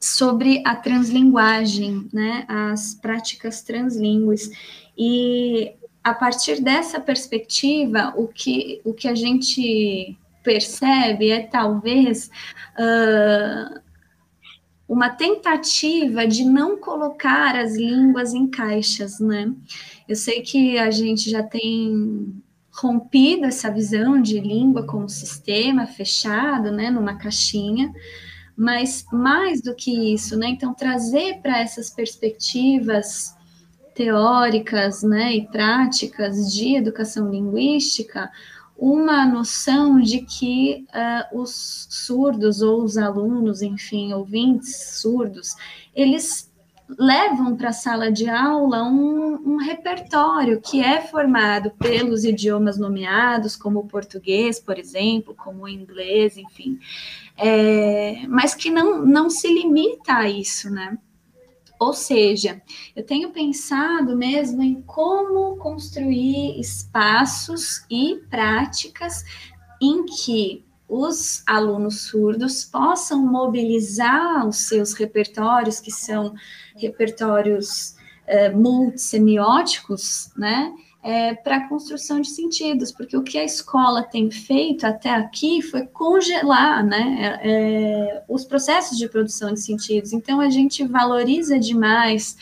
sobre 0.00 0.60
a 0.66 0.74
translinguagem, 0.74 2.08
né? 2.12 2.44
As 2.48 2.94
práticas 2.94 3.62
translíngues. 3.62 4.50
E 4.98 5.76
a 6.02 6.14
partir 6.14 6.60
dessa 6.62 6.98
perspectiva, 6.98 8.12
o 8.16 8.26
que, 8.26 8.80
o 8.84 8.94
que 8.94 9.06
a 9.06 9.14
gente 9.14 10.16
percebe 10.42 11.30
é 11.30 11.42
talvez 11.46 12.30
uh, 12.78 13.80
uma 14.88 15.10
tentativa 15.10 16.26
de 16.26 16.44
não 16.44 16.78
colocar 16.78 17.54
as 17.54 17.76
línguas 17.76 18.32
em 18.32 18.48
caixas, 18.48 19.20
né? 19.20 19.52
Eu 20.08 20.16
sei 20.16 20.40
que 20.40 20.78
a 20.78 20.90
gente 20.90 21.30
já 21.30 21.42
tem 21.42 22.42
rompido 22.72 23.44
essa 23.44 23.70
visão 23.70 24.20
de 24.20 24.40
língua 24.40 24.86
como 24.86 25.08
sistema 25.08 25.86
fechado, 25.86 26.72
né, 26.72 26.90
numa 26.90 27.16
caixinha, 27.16 27.92
mas 28.56 29.04
mais 29.12 29.60
do 29.60 29.74
que 29.74 30.14
isso, 30.14 30.36
né? 30.36 30.48
Então 30.48 30.72
trazer 30.72 31.40
para 31.42 31.60
essas 31.60 31.90
perspectivas 31.90 33.36
teóricas 34.00 35.02
né, 35.02 35.36
e 35.36 35.46
práticas 35.46 36.50
de 36.50 36.74
educação 36.74 37.30
linguística 37.30 38.30
uma 38.78 39.26
noção 39.26 40.00
de 40.00 40.22
que 40.22 40.86
uh, 40.88 41.38
os 41.38 41.86
surdos 41.90 42.62
ou 42.62 42.82
os 42.82 42.96
alunos, 42.96 43.60
enfim, 43.60 44.14
ouvintes 44.14 44.98
surdos, 45.02 45.54
eles 45.94 46.50
levam 46.98 47.54
para 47.54 47.68
a 47.68 47.74
sala 47.74 48.10
de 48.10 48.26
aula 48.26 48.82
um, 48.84 49.34
um, 49.34 49.56
repertório 49.58 50.62
que 50.62 50.82
é 50.82 51.02
formado 51.02 51.70
pelos 51.72 52.24
idiomas 52.24 52.78
nomeados, 52.78 53.54
como 53.54 53.80
o 53.80 53.86
português, 53.86 54.58
por 54.58 54.78
exemplo, 54.78 55.34
como 55.34 55.64
o 55.64 55.68
inglês, 55.68 56.38
enfim, 56.38 56.80
é, 57.36 58.22
mas 58.26 58.54
que 58.54 58.70
não, 58.70 59.04
não 59.04 59.28
se 59.28 59.46
limita 59.46 60.14
a 60.14 60.28
isso, 60.28 60.70
né? 60.70 60.96
Ou 61.80 61.94
seja, 61.94 62.60
eu 62.94 63.02
tenho 63.02 63.30
pensado 63.30 64.14
mesmo 64.14 64.62
em 64.62 64.82
como 64.82 65.56
construir 65.56 66.60
espaços 66.60 67.86
e 67.90 68.16
práticas 68.28 69.24
em 69.80 70.04
que 70.04 70.62
os 70.86 71.42
alunos 71.46 72.02
surdos 72.02 72.66
possam 72.66 73.24
mobilizar 73.24 74.46
os 74.46 74.68
seus 74.68 74.92
repertórios, 74.92 75.80
que 75.80 75.90
são 75.90 76.34
repertórios 76.76 77.96
uh, 78.28 78.54
multissemióticos, 78.54 80.30
né? 80.36 80.74
É, 81.02 81.34
para 81.34 81.56
a 81.56 81.68
construção 81.68 82.20
de 82.20 82.28
sentidos, 82.28 82.92
porque 82.92 83.16
o 83.16 83.22
que 83.22 83.38
a 83.38 83.44
escola 83.44 84.02
tem 84.02 84.30
feito 84.30 84.84
até 84.84 85.10
aqui 85.10 85.62
foi 85.62 85.86
congelar 85.86 86.84
né, 86.84 87.38
é, 87.42 87.50
é, 87.50 88.24
os 88.28 88.44
processos 88.44 88.98
de 88.98 89.08
produção 89.08 89.54
de 89.54 89.60
sentidos. 89.60 90.12
Então, 90.12 90.40
a 90.40 90.50
gente 90.50 90.86
valoriza 90.86 91.58
demais 91.58 92.36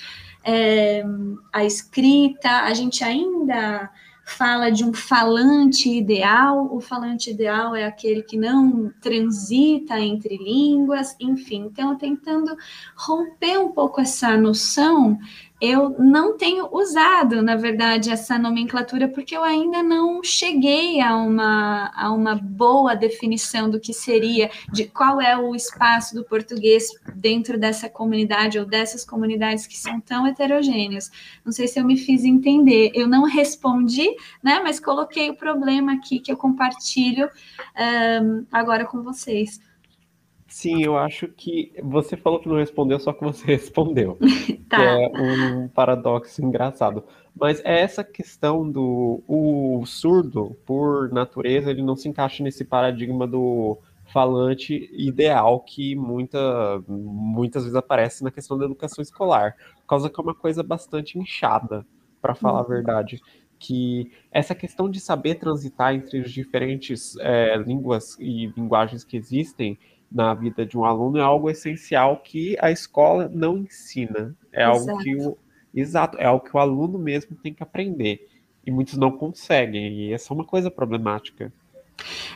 é, 0.44 1.04
a 1.52 1.64
escrita, 1.64 2.62
a 2.62 2.74
gente 2.74 3.04
ainda 3.04 3.90
fala 4.28 4.70
de 4.70 4.84
um 4.84 4.92
falante 4.92 5.88
ideal, 5.88 6.68
o 6.70 6.80
falante 6.80 7.30
ideal 7.30 7.74
é 7.74 7.86
aquele 7.86 8.22
que 8.22 8.36
não 8.36 8.92
transita 9.00 9.98
entre 9.98 10.36
línguas, 10.36 11.16
enfim, 11.18 11.70
então 11.70 11.96
tentando 11.96 12.54
romper 12.94 13.58
um 13.58 13.72
pouco 13.72 14.02
essa 14.02 14.36
noção 14.36 15.18
eu 15.60 15.96
não 15.98 16.36
tenho 16.36 16.68
usado, 16.70 17.42
na 17.42 17.56
verdade, 17.56 18.10
essa 18.10 18.38
nomenclatura, 18.38 19.08
porque 19.08 19.36
eu 19.36 19.42
ainda 19.42 19.82
não 19.82 20.22
cheguei 20.22 21.00
a 21.00 21.16
uma, 21.16 21.92
a 21.96 22.12
uma 22.12 22.36
boa 22.36 22.94
definição 22.94 23.68
do 23.68 23.80
que 23.80 23.92
seria, 23.92 24.50
de 24.72 24.84
qual 24.84 25.20
é 25.20 25.36
o 25.36 25.56
espaço 25.56 26.14
do 26.14 26.24
português 26.24 26.88
dentro 27.14 27.58
dessa 27.58 27.88
comunidade 27.88 28.58
ou 28.58 28.64
dessas 28.64 29.04
comunidades 29.04 29.66
que 29.66 29.76
são 29.76 30.00
tão 30.00 30.26
heterogêneas. 30.26 31.10
Não 31.44 31.50
sei 31.52 31.66
se 31.66 31.80
eu 31.80 31.84
me 31.84 31.96
fiz 31.96 32.24
entender. 32.24 32.92
Eu 32.94 33.08
não 33.08 33.24
respondi, 33.24 34.08
né, 34.42 34.60
mas 34.62 34.78
coloquei 34.78 35.28
o 35.28 35.36
problema 35.36 35.94
aqui 35.94 36.20
que 36.20 36.30
eu 36.30 36.36
compartilho 36.36 37.28
um, 38.22 38.46
agora 38.52 38.84
com 38.84 39.02
vocês. 39.02 39.60
Sim, 40.48 40.82
eu 40.82 40.96
acho 40.96 41.28
que 41.28 41.72
você 41.82 42.16
falou 42.16 42.40
que 42.40 42.48
não 42.48 42.56
respondeu, 42.56 42.98
só 42.98 43.12
que 43.12 43.22
você 43.22 43.44
respondeu. 43.52 44.18
tá. 44.68 44.82
é 44.82 45.06
um 45.06 45.68
paradoxo 45.68 46.42
engraçado. 46.42 47.04
Mas 47.38 47.62
é 47.64 47.80
essa 47.80 48.02
questão 48.02 48.68
do 48.68 49.22
o 49.28 49.84
surdo, 49.84 50.56
por 50.66 51.12
natureza, 51.12 51.70
ele 51.70 51.82
não 51.82 51.94
se 51.94 52.08
encaixa 52.08 52.42
nesse 52.42 52.64
paradigma 52.64 53.26
do 53.26 53.78
falante 54.06 54.88
ideal 54.92 55.60
que 55.60 55.94
muita, 55.94 56.82
muitas 56.88 57.64
vezes 57.64 57.76
aparece 57.76 58.24
na 58.24 58.30
questão 58.30 58.56
da 58.56 58.64
educação 58.64 59.02
escolar, 59.02 59.54
por 59.80 59.86
causa 59.86 60.08
que 60.08 60.18
é 60.18 60.22
uma 60.22 60.34
coisa 60.34 60.62
bastante 60.62 61.18
inchada, 61.18 61.86
para 62.20 62.34
falar 62.34 62.60
uhum. 62.60 62.64
a 62.64 62.68
verdade. 62.68 63.20
Que 63.58 64.10
essa 64.32 64.54
questão 64.54 64.88
de 64.88 64.98
saber 64.98 65.34
transitar 65.34 65.94
entre 65.94 66.20
as 66.20 66.32
diferentes 66.32 67.16
é, 67.18 67.56
línguas 67.56 68.16
e 68.18 68.46
linguagens 68.56 69.04
que 69.04 69.16
existem 69.16 69.78
na 70.10 70.34
vida 70.34 70.64
de 70.64 70.76
um 70.76 70.84
aluno 70.84 71.18
é 71.18 71.22
algo 71.22 71.50
essencial 71.50 72.18
que 72.18 72.56
a 72.60 72.70
escola 72.70 73.30
não 73.32 73.58
ensina. 73.58 74.34
É 74.52 74.62
exato. 74.62 74.90
algo 74.90 75.02
que 75.02 75.16
o 75.16 75.38
exato, 75.74 76.18
é 76.18 76.24
algo 76.24 76.44
que 76.44 76.56
o 76.56 76.60
aluno 76.60 76.98
mesmo 76.98 77.36
tem 77.36 77.52
que 77.52 77.62
aprender. 77.62 78.26
E 78.66 78.70
muitos 78.70 78.96
não 78.96 79.10
conseguem, 79.10 79.92
e 79.92 80.12
essa 80.12 80.32
é 80.32 80.34
uma 80.34 80.44
coisa 80.44 80.70
problemática. 80.70 81.52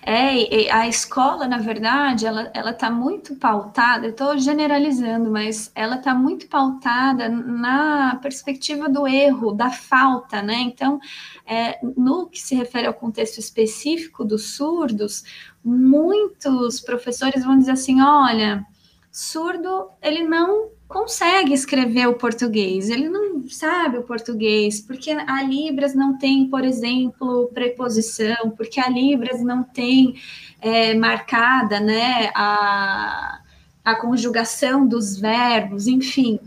É, 0.05 0.71
a 0.73 0.89
escola, 0.89 1.47
na 1.47 1.59
verdade, 1.59 2.27
ela 2.27 2.71
está 2.71 2.91
muito 2.91 3.37
pautada, 3.37 4.07
eu 4.07 4.11
estou 4.11 4.37
generalizando, 4.37 5.31
mas 5.31 5.71
ela 5.75 5.97
está 5.97 6.13
muito 6.15 6.49
pautada 6.49 7.29
na 7.29 8.17
perspectiva 8.17 8.89
do 8.89 9.07
erro, 9.07 9.53
da 9.53 9.71
falta, 9.71 10.43
né? 10.43 10.57
Então, 10.61 10.99
é, 11.47 11.79
no 11.97 12.27
que 12.27 12.41
se 12.41 12.55
refere 12.57 12.89
ao 12.89 12.95
contexto 12.95 13.39
específico 13.39 14.25
dos 14.25 14.57
surdos, 14.57 15.23
muitos 15.65 16.81
professores 16.81 17.45
vão 17.45 17.59
dizer 17.59 17.73
assim: 17.73 18.01
olha, 18.01 18.65
surdo, 19.11 19.89
ele 20.01 20.23
não 20.23 20.71
consegue 20.89 21.55
escrever 21.55 22.07
o 22.07 22.15
português, 22.15 22.91
ele 22.91 23.09
não 23.09 23.49
sabe 23.49 23.97
o 23.97 24.03
português, 24.03 24.81
porque 24.81 25.11
a 25.11 25.43
Libras 25.43 25.95
não 25.95 26.19
tem, 26.19 26.49
por 26.49 26.65
exemplo, 26.65 27.51
preposição, 27.55 28.51
porque 28.51 28.79
a 28.79 28.91
Libras 28.91 29.43
não 29.43 29.63
tem 29.63 30.15
é, 30.61 30.93
marcada 30.95 31.81
né, 31.81 32.31
a, 32.35 33.41
a 33.83 33.95
conjugação 33.97 34.87
dos 34.87 35.19
verbos, 35.19 35.87
enfim. 35.87 36.39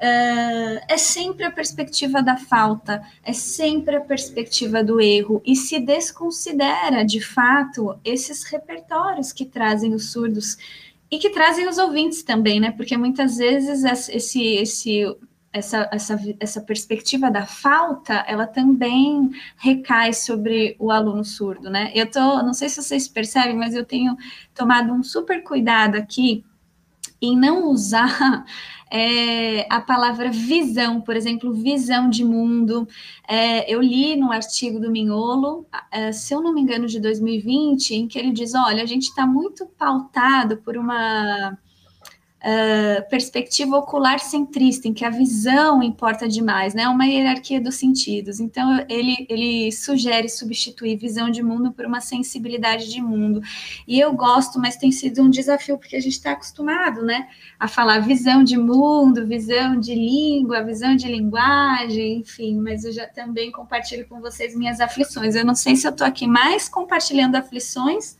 Uh, 0.00 0.80
é 0.88 0.96
sempre 0.96 1.44
a 1.44 1.50
perspectiva 1.50 2.22
da 2.22 2.34
falta, 2.34 3.02
é 3.22 3.34
sempre 3.34 3.96
a 3.96 4.00
perspectiva 4.00 4.82
do 4.82 4.98
erro, 4.98 5.42
e 5.44 5.54
se 5.54 5.78
desconsidera, 5.78 7.04
de 7.04 7.20
fato, 7.20 7.98
esses 8.02 8.42
repertórios 8.44 9.30
que 9.30 9.44
trazem 9.44 9.92
os 9.92 10.10
surdos 10.10 10.56
e 11.10 11.18
que 11.18 11.28
trazem 11.28 11.68
os 11.68 11.76
ouvintes 11.76 12.22
também, 12.22 12.58
né? 12.58 12.70
Porque 12.70 12.96
muitas 12.96 13.36
vezes 13.36 13.84
esse, 14.08 14.42
esse, 14.54 15.16
essa, 15.52 15.86
essa, 15.92 16.18
essa 16.38 16.60
perspectiva 16.62 17.30
da 17.30 17.44
falta, 17.44 18.24
ela 18.26 18.46
também 18.46 19.28
recai 19.58 20.14
sobre 20.14 20.76
o 20.78 20.90
aluno 20.90 21.24
surdo, 21.26 21.68
né? 21.68 21.92
Eu 21.94 22.10
tô, 22.10 22.42
não 22.42 22.54
sei 22.54 22.70
se 22.70 22.82
vocês 22.82 23.06
percebem, 23.06 23.54
mas 23.56 23.74
eu 23.74 23.84
tenho 23.84 24.16
tomado 24.54 24.92
um 24.94 25.02
super 25.02 25.42
cuidado 25.42 25.96
aqui 25.96 26.42
em 27.20 27.36
não 27.36 27.68
usar 27.68 28.44
é, 28.90 29.66
a 29.72 29.80
palavra 29.80 30.30
visão, 30.30 31.00
por 31.00 31.16
exemplo, 31.16 31.52
visão 31.52 32.08
de 32.08 32.24
mundo. 32.24 32.88
É, 33.28 33.72
eu 33.72 33.80
li 33.80 34.16
no 34.16 34.32
artigo 34.32 34.80
do 34.80 34.90
Minholo, 34.90 35.66
é, 35.90 36.12
se 36.12 36.34
eu 36.34 36.40
não 36.40 36.52
me 36.52 36.60
engano, 36.60 36.86
de 36.86 37.00
2020, 37.00 37.94
em 37.94 38.08
que 38.08 38.18
ele 38.18 38.32
diz: 38.32 38.54
olha, 38.54 38.82
a 38.82 38.86
gente 38.86 39.04
está 39.04 39.26
muito 39.26 39.66
pautado 39.66 40.56
por 40.58 40.76
uma 40.76 41.56
uh, 42.40 43.08
perspectiva 43.08 43.76
ocular 43.76 44.18
centrista, 44.18 44.88
em 44.88 44.94
que 44.94 45.04
a 45.04 45.10
visão 45.10 45.82
importa 45.82 46.26
demais, 46.26 46.74
né? 46.74 46.88
Uma 46.88 47.06
hierarquia 47.06 47.60
dos 47.60 47.76
sentidos. 47.76 48.40
Então, 48.40 48.84
ele, 48.88 49.26
ele 49.28 49.72
sugere 49.72 50.28
substituir 50.28 50.96
visão 50.96 51.30
de 51.30 51.42
mundo 51.42 51.72
por 51.72 51.84
uma 51.84 52.00
sensibilidade 52.00 52.90
de 52.90 53.00
mundo. 53.00 53.42
E 53.86 54.00
eu 54.00 54.12
gosto, 54.12 54.58
mas 54.58 54.76
tem 54.76 54.90
sido 54.90 55.22
um 55.22 55.30
desafio, 55.30 55.78
porque 55.78 55.96
a 55.96 56.00
gente 56.00 56.12
está 56.12 56.32
acostumado, 56.32 57.02
né? 57.02 57.28
A 57.58 57.68
falar 57.68 58.00
visão 58.00 58.42
de 58.42 58.56
mundo, 58.56 59.26
visão 59.26 59.78
de 59.78 59.94
língua, 59.94 60.62
visão 60.62 60.96
de 60.96 61.06
linguagem, 61.06 62.20
enfim, 62.20 62.58
mas 62.58 62.84
eu 62.84 62.92
já 62.92 63.06
também 63.06 63.52
compartilho 63.52 64.06
com 64.08 64.20
vocês 64.20 64.56
minhas 64.56 64.80
aflições. 64.80 65.34
Eu 65.34 65.44
não 65.44 65.54
sei 65.54 65.76
se 65.76 65.86
eu 65.86 65.90
estou 65.90 66.06
aqui 66.06 66.26
mais 66.26 66.68
compartilhando 66.68 67.36
aflições 67.36 68.18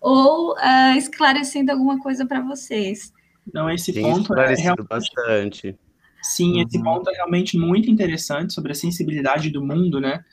ou 0.00 0.52
uh, 0.52 0.96
esclarecendo 0.96 1.72
alguma 1.72 1.98
coisa 1.98 2.24
para 2.24 2.40
vocês. 2.40 3.12
Então, 3.48 3.70
esse 3.70 3.92
Tem 3.92 4.02
ponto 4.02 4.34
é 4.34 4.54
realmente... 4.54 4.86
bastante. 4.86 5.78
Sim, 6.22 6.60
esse 6.60 6.76
uhum. 6.76 6.84
ponto 6.84 7.10
é 7.10 7.14
realmente 7.14 7.56
muito 7.56 7.90
interessante 7.90 8.52
sobre 8.52 8.72
a 8.72 8.74
sensibilidade 8.74 9.50
do 9.50 9.64
mundo, 9.64 10.00
né? 10.00 10.24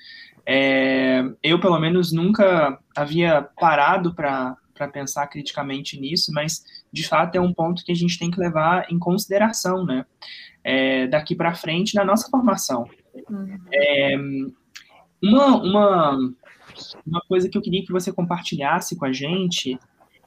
É, 0.46 1.24
eu, 1.42 1.60
pelo 1.60 1.80
menos, 1.80 2.12
nunca 2.12 2.78
havia 2.96 3.42
parado 3.60 4.14
para 4.14 4.58
pensar 4.92 5.26
criticamente 5.28 6.00
nisso, 6.00 6.32
mas, 6.34 6.64
de 6.92 7.08
fato, 7.08 7.36
é 7.36 7.42
um 7.42 7.54
ponto 7.54 7.84
que 7.84 7.92
a 7.92 7.96
gente 7.96 8.20
tem 8.20 8.30
que 8.30 8.40
levar 8.40 8.92
em 8.92 9.00
consideração, 9.00 9.86
né? 9.86 10.06
É, 10.64 11.08
daqui 11.08 11.36
para 11.36 11.56
frente 11.56 11.96
na 11.96 12.04
nossa 12.04 12.30
formação. 12.30 12.90
Uhum. 13.30 13.60
É, 13.72 14.16
uma, 15.22 15.56
uma, 15.58 16.18
uma 17.06 17.22
coisa 17.28 17.48
que 17.48 17.58
eu 17.58 17.62
queria 17.62 17.86
que 17.86 17.92
você 17.92 18.12
compartilhasse 18.12 18.96
com 18.96 19.06
a 19.06 19.14
gente 19.14 19.80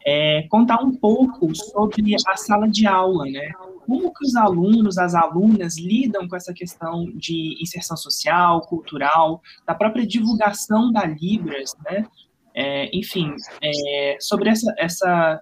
é, 0.08 0.46
contar 0.48 0.82
um 0.82 0.94
pouco 0.94 1.54
sobre 1.54 2.14
a 2.26 2.36
sala 2.36 2.66
de 2.66 2.86
aula, 2.86 3.26
né? 3.26 3.50
Como 3.86 4.12
que 4.12 4.24
os 4.24 4.34
alunos, 4.34 4.96
as 4.96 5.14
alunas 5.14 5.76
lidam 5.78 6.26
com 6.26 6.34
essa 6.34 6.54
questão 6.54 7.04
de 7.14 7.58
inserção 7.60 7.96
social, 7.96 8.62
cultural, 8.62 9.42
da 9.66 9.74
própria 9.74 10.06
divulgação 10.06 10.90
da 10.90 11.04
Libras, 11.04 11.74
né? 11.84 12.06
É, 12.54 12.96
enfim, 12.96 13.34
é, 13.62 14.16
sobre 14.18 14.48
essa, 14.48 14.74
essa, 14.78 15.40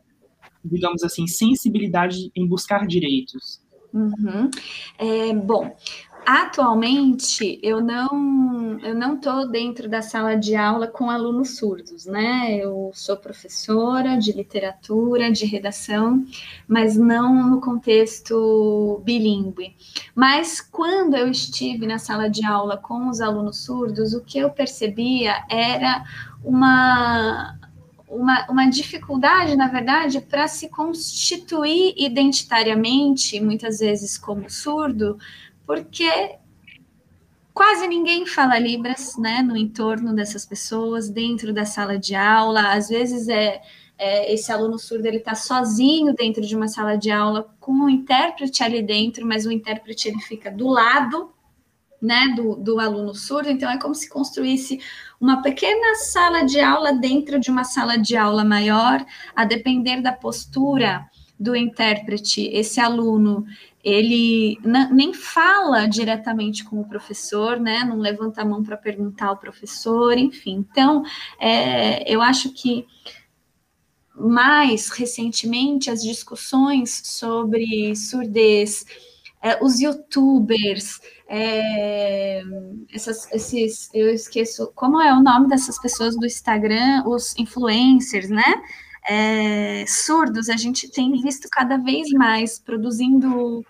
digamos 0.64 1.04
assim, 1.04 1.28
sensibilidade 1.28 2.30
em 2.34 2.46
buscar 2.46 2.86
direitos. 2.86 3.60
Uhum. 3.94 4.50
É, 4.98 5.32
bom, 5.32 5.74
Atualmente, 6.26 7.60
eu 7.62 7.80
não 7.80 8.80
eu 8.80 8.96
não 8.96 9.14
estou 9.14 9.48
dentro 9.48 9.88
da 9.88 10.02
sala 10.02 10.34
de 10.34 10.56
aula 10.56 10.88
com 10.88 11.08
alunos 11.08 11.56
surdos, 11.56 12.04
né? 12.04 12.56
Eu 12.56 12.90
sou 12.92 13.16
professora 13.16 14.16
de 14.18 14.32
literatura, 14.32 15.30
de 15.30 15.46
redação, 15.46 16.26
mas 16.66 16.96
não 16.96 17.48
no 17.48 17.60
contexto 17.60 19.00
bilíngue. 19.04 19.76
Mas 20.16 20.60
quando 20.60 21.16
eu 21.16 21.30
estive 21.30 21.86
na 21.86 21.98
sala 21.98 22.28
de 22.28 22.44
aula 22.44 22.76
com 22.76 23.08
os 23.08 23.20
alunos 23.20 23.58
surdos, 23.64 24.12
o 24.12 24.20
que 24.20 24.38
eu 24.40 24.50
percebia 24.50 25.44
era 25.48 26.04
uma 26.44 27.56
uma, 28.08 28.46
uma, 28.48 28.70
dificuldade, 28.70 29.56
na 29.56 29.66
verdade, 29.68 30.20
para 30.20 30.46
se 30.46 30.68
constituir 30.68 31.92
identitariamente, 31.96 33.40
muitas 33.40 33.80
vezes 33.80 34.16
como 34.16 34.48
surdo, 34.48 35.18
porque 35.66 36.38
quase 37.52 37.86
ninguém 37.86 38.26
fala 38.26 38.58
Libras, 38.58 39.16
né, 39.16 39.42
no 39.42 39.56
entorno 39.56 40.14
dessas 40.14 40.46
pessoas, 40.46 41.08
dentro 41.08 41.52
da 41.52 41.64
sala 41.64 41.98
de 41.98 42.14
aula. 42.14 42.72
Às 42.72 42.88
vezes 42.88 43.28
é, 43.28 43.60
é 43.98 44.32
esse 44.32 44.52
aluno 44.52 44.78
surdo 44.78 45.06
ele 45.06 45.16
está 45.16 45.34
sozinho 45.34 46.14
dentro 46.14 46.42
de 46.42 46.54
uma 46.54 46.68
sala 46.68 46.96
de 46.96 47.10
aula 47.10 47.50
com 47.58 47.72
um 47.72 47.88
intérprete 47.88 48.62
ali 48.62 48.82
dentro, 48.82 49.26
mas 49.26 49.46
o 49.46 49.50
intérprete 49.50 50.08
ele 50.08 50.20
fica 50.20 50.50
do 50.50 50.68
lado, 50.68 51.32
né, 52.00 52.34
do, 52.36 52.56
do 52.56 52.78
aluno 52.78 53.14
surdo. 53.14 53.50
Então 53.50 53.70
é 53.70 53.78
como 53.78 53.94
se 53.94 54.08
construísse 54.08 54.78
uma 55.18 55.42
pequena 55.42 55.94
sala 55.94 56.44
de 56.44 56.60
aula 56.60 56.92
dentro 56.92 57.40
de 57.40 57.50
uma 57.50 57.64
sala 57.64 57.96
de 57.96 58.16
aula 58.16 58.44
maior, 58.44 59.04
a 59.34 59.44
depender 59.44 60.02
da 60.02 60.12
postura 60.12 61.08
do 61.38 61.54
intérprete, 61.54 62.48
esse 62.52 62.80
aluno 62.80 63.44
ele 63.84 64.58
nem 64.90 65.14
fala 65.14 65.86
diretamente 65.86 66.64
com 66.64 66.80
o 66.80 66.88
professor, 66.88 67.60
né? 67.60 67.84
Não 67.84 67.98
levanta 67.98 68.42
a 68.42 68.44
mão 68.44 68.62
para 68.62 68.76
perguntar 68.76 69.28
ao 69.28 69.36
professor, 69.36 70.18
enfim. 70.18 70.66
Então, 70.70 71.04
é, 71.38 72.12
eu 72.12 72.20
acho 72.20 72.52
que 72.52 72.84
mais 74.12 74.88
recentemente 74.88 75.88
as 75.88 76.02
discussões 76.02 77.02
sobre 77.04 77.94
surdez, 77.94 78.84
é, 79.40 79.62
os 79.62 79.78
youtubers, 79.78 81.00
é, 81.28 82.42
essas, 82.92 83.30
esses, 83.30 83.88
eu 83.94 84.10
esqueço, 84.12 84.72
como 84.74 85.00
é 85.00 85.12
o 85.12 85.22
nome 85.22 85.48
dessas 85.48 85.78
pessoas 85.80 86.16
do 86.16 86.26
Instagram, 86.26 87.04
os 87.06 87.36
influencers, 87.38 88.30
né? 88.30 88.62
É, 89.08 89.84
surdos, 89.86 90.48
a 90.48 90.56
gente 90.56 90.88
tem 90.88 91.12
visto 91.22 91.48
cada 91.48 91.76
vez 91.76 92.10
mais 92.10 92.58
produzindo, 92.58 93.64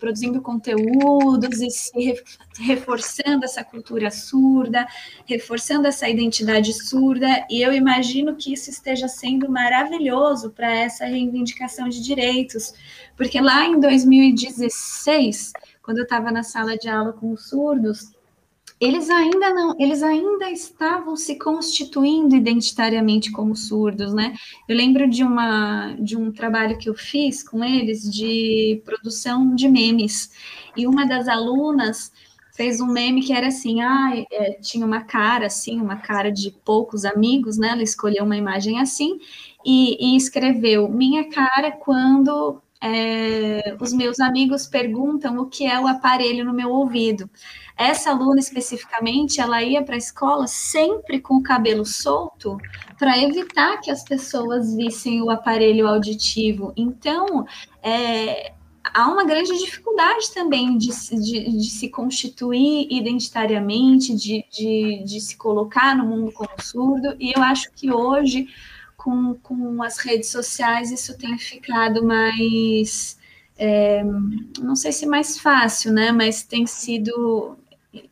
produzindo 0.00 0.40
conteúdos 0.40 1.60
e 1.60 1.70
se 1.70 2.22
reforçando 2.58 3.44
essa 3.44 3.62
cultura 3.62 4.10
surda, 4.10 4.86
reforçando 5.26 5.86
essa 5.86 6.08
identidade 6.08 6.72
surda, 6.72 7.46
e 7.50 7.60
eu 7.60 7.74
imagino 7.74 8.36
que 8.36 8.54
isso 8.54 8.70
esteja 8.70 9.06
sendo 9.06 9.50
maravilhoso 9.50 10.50
para 10.50 10.72
essa 10.72 11.04
reivindicação 11.04 11.88
de 11.88 12.02
direitos, 12.02 12.72
porque 13.18 13.40
lá 13.40 13.66
em 13.66 13.78
2016, 13.78 15.52
quando 15.82 15.98
eu 15.98 16.04
estava 16.04 16.32
na 16.32 16.42
sala 16.42 16.78
de 16.78 16.88
aula 16.88 17.12
com 17.12 17.32
os 17.32 17.50
surdos, 17.50 18.14
eles 18.84 19.08
ainda 19.08 19.50
não, 19.54 19.74
eles 19.78 20.02
ainda 20.02 20.50
estavam 20.50 21.16
se 21.16 21.38
constituindo 21.38 22.36
identitariamente 22.36 23.32
como 23.32 23.56
surdos, 23.56 24.12
né? 24.12 24.34
Eu 24.68 24.76
lembro 24.76 25.08
de 25.08 25.24
uma 25.24 25.94
de 25.98 26.16
um 26.16 26.30
trabalho 26.30 26.76
que 26.76 26.88
eu 26.88 26.94
fiz 26.94 27.42
com 27.42 27.64
eles 27.64 28.02
de 28.02 28.82
produção 28.84 29.54
de 29.54 29.68
memes 29.68 30.30
e 30.76 30.86
uma 30.86 31.06
das 31.06 31.28
alunas 31.28 32.12
fez 32.54 32.80
um 32.80 32.86
meme 32.86 33.22
que 33.22 33.32
era 33.32 33.48
assim, 33.48 33.80
ah, 33.80 34.12
é, 34.30 34.52
tinha 34.60 34.86
uma 34.86 35.02
cara 35.02 35.46
assim, 35.46 35.80
uma 35.80 35.96
cara 35.96 36.30
de 36.30 36.50
poucos 36.64 37.04
amigos, 37.04 37.56
né? 37.56 37.70
Ela 37.70 37.82
escolheu 37.82 38.24
uma 38.24 38.36
imagem 38.36 38.80
assim 38.80 39.18
e, 39.64 40.12
e 40.12 40.16
escreveu 40.16 40.88
minha 40.88 41.28
cara 41.30 41.72
quando 41.72 42.60
é, 42.86 43.74
os 43.80 43.94
meus 43.94 44.20
amigos 44.20 44.66
perguntam 44.66 45.38
o 45.38 45.46
que 45.46 45.66
é 45.66 45.80
o 45.80 45.86
aparelho 45.86 46.44
no 46.44 46.52
meu 46.52 46.70
ouvido. 46.70 47.30
Essa 47.74 48.10
aluna 48.10 48.38
especificamente, 48.38 49.40
ela 49.40 49.62
ia 49.62 49.82
para 49.82 49.94
a 49.94 49.98
escola 49.98 50.46
sempre 50.46 51.18
com 51.18 51.36
o 51.36 51.42
cabelo 51.42 51.86
solto 51.86 52.58
para 52.98 53.18
evitar 53.18 53.80
que 53.80 53.90
as 53.90 54.04
pessoas 54.04 54.76
vissem 54.76 55.22
o 55.22 55.30
aparelho 55.30 55.88
auditivo. 55.88 56.74
Então, 56.76 57.46
é, 57.82 58.52
há 58.84 59.08
uma 59.08 59.24
grande 59.24 59.56
dificuldade 59.58 60.32
também 60.34 60.76
de, 60.76 60.90
de, 61.10 61.56
de 61.56 61.70
se 61.70 61.88
constituir 61.88 62.86
identitariamente, 62.90 64.14
de, 64.14 64.44
de, 64.52 65.02
de, 65.04 65.20
se 65.22 65.38
colocar 65.38 65.96
no 65.96 66.04
mundo 66.04 66.30
como 66.32 66.50
surdo, 66.60 67.16
e 67.18 67.32
eu 67.34 67.42
acho 67.42 67.72
que 67.72 67.90
hoje, 67.90 68.46
com, 69.04 69.34
com 69.34 69.82
as 69.82 69.98
redes 69.98 70.30
sociais, 70.30 70.90
isso 70.90 71.18
tem 71.18 71.36
ficado 71.36 72.02
mais. 72.02 73.18
É, 73.56 74.02
não 74.58 74.74
sei 74.74 74.92
se 74.92 75.04
mais 75.04 75.38
fácil, 75.38 75.92
né? 75.92 76.10
Mas 76.10 76.42
tem 76.42 76.66
sido 76.66 77.58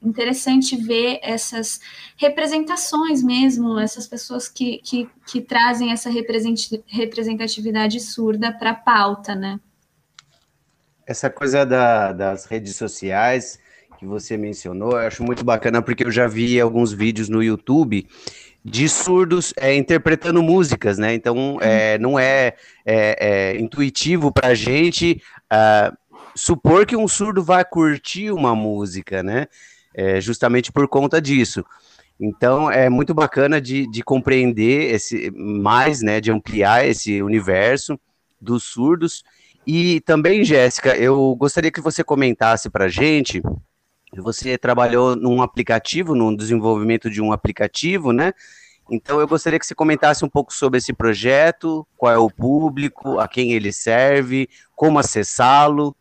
interessante 0.03 0.77
ver 0.77 1.19
essas 1.23 1.81
representações 2.17 3.23
mesmo, 3.23 3.79
essas 3.81 4.07
pessoas 4.07 4.49
que, 4.49 4.79
que, 4.85 5.09
que 5.27 5.41
trazem 5.41 5.91
essa 5.93 6.11
representatividade 6.11 7.99
surda 7.99 8.53
para 8.53 8.71
a 8.71 8.75
pauta, 8.75 9.35
né? 9.35 9.59
Essa 11.07 11.31
coisa 11.31 11.65
da, 11.65 12.13
das 12.13 12.45
redes 12.45 12.77
sociais 12.77 13.59
que 13.99 14.05
você 14.05 14.37
mencionou, 14.37 14.93
eu 14.93 15.07
acho 15.07 15.25
muito 15.25 15.43
bacana 15.43 15.81
porque 15.81 16.05
eu 16.05 16.11
já 16.11 16.27
vi 16.27 16.61
alguns 16.61 16.93
vídeos 16.93 17.29
no 17.29 17.43
YouTube 17.43 18.07
de 18.65 18.89
surdos 18.89 19.53
é, 19.57 19.75
interpretando 19.75 20.43
músicas, 20.43 20.99
né? 20.99 21.15
Então 21.15 21.59
é, 21.61 21.99
não 21.99 22.19
é, 22.19 22.55
é, 22.87 23.55
é 23.55 23.61
intuitivo 23.61 24.33
para 24.33 24.49
a 24.49 24.55
gente 24.55 25.21
uh, 25.53 25.97
supor 26.35 26.87
que 26.87 26.97
um 26.97 27.09
surdo 27.09 27.43
vai 27.43 27.65
curtir 27.65 28.31
uma 28.31 28.55
música, 28.55 29.23
né? 29.23 29.47
É, 29.95 30.21
justamente 30.21 30.73
por 30.73 30.89
conta 30.89 31.21
disso. 31.21 31.65
Então 32.21 32.71
é 32.71 32.89
muito 32.89 33.13
bacana 33.13 33.61
de, 33.61 33.91
de 33.91 34.03
compreender 34.03 34.95
esse 34.95 35.31
mais, 35.33 36.01
né? 36.01 36.21
De 36.21 36.31
ampliar 36.31 36.87
esse 36.87 37.21
universo 37.21 37.99
dos 38.41 38.63
surdos. 38.63 39.25
E 39.67 40.01
também, 40.01 40.45
Jéssica, 40.45 40.97
eu 40.97 41.35
gostaria 41.37 41.71
que 41.71 41.81
você 41.81 42.03
comentasse 42.03 42.71
para 42.71 42.87
a 42.87 42.89
gente 42.89 43.43
você 44.21 44.59
trabalhou 44.59 45.17
num 45.17 45.41
aplicativo, 45.41 46.15
no 46.15 46.37
desenvolvimento 46.37 47.09
de 47.09 47.23
um 47.23 47.33
aplicativo, 47.33 48.13
né? 48.13 48.33
Então 48.91 49.21
eu 49.21 49.27
gostaria 49.27 49.59
que 49.59 49.67
você 49.67 49.75
comentasse 49.75 50.25
um 50.25 50.29
pouco 50.29 50.53
sobre 50.53 50.79
esse 50.79 50.93
projeto, 50.93 51.87
qual 51.97 52.13
é 52.13 52.19
o 52.19 52.31
público, 52.31 53.19
a 53.19 53.27
quem 53.27 53.53
ele 53.53 53.73
serve, 53.73 54.49
como 54.75 54.99
acessá-lo. 54.99 55.97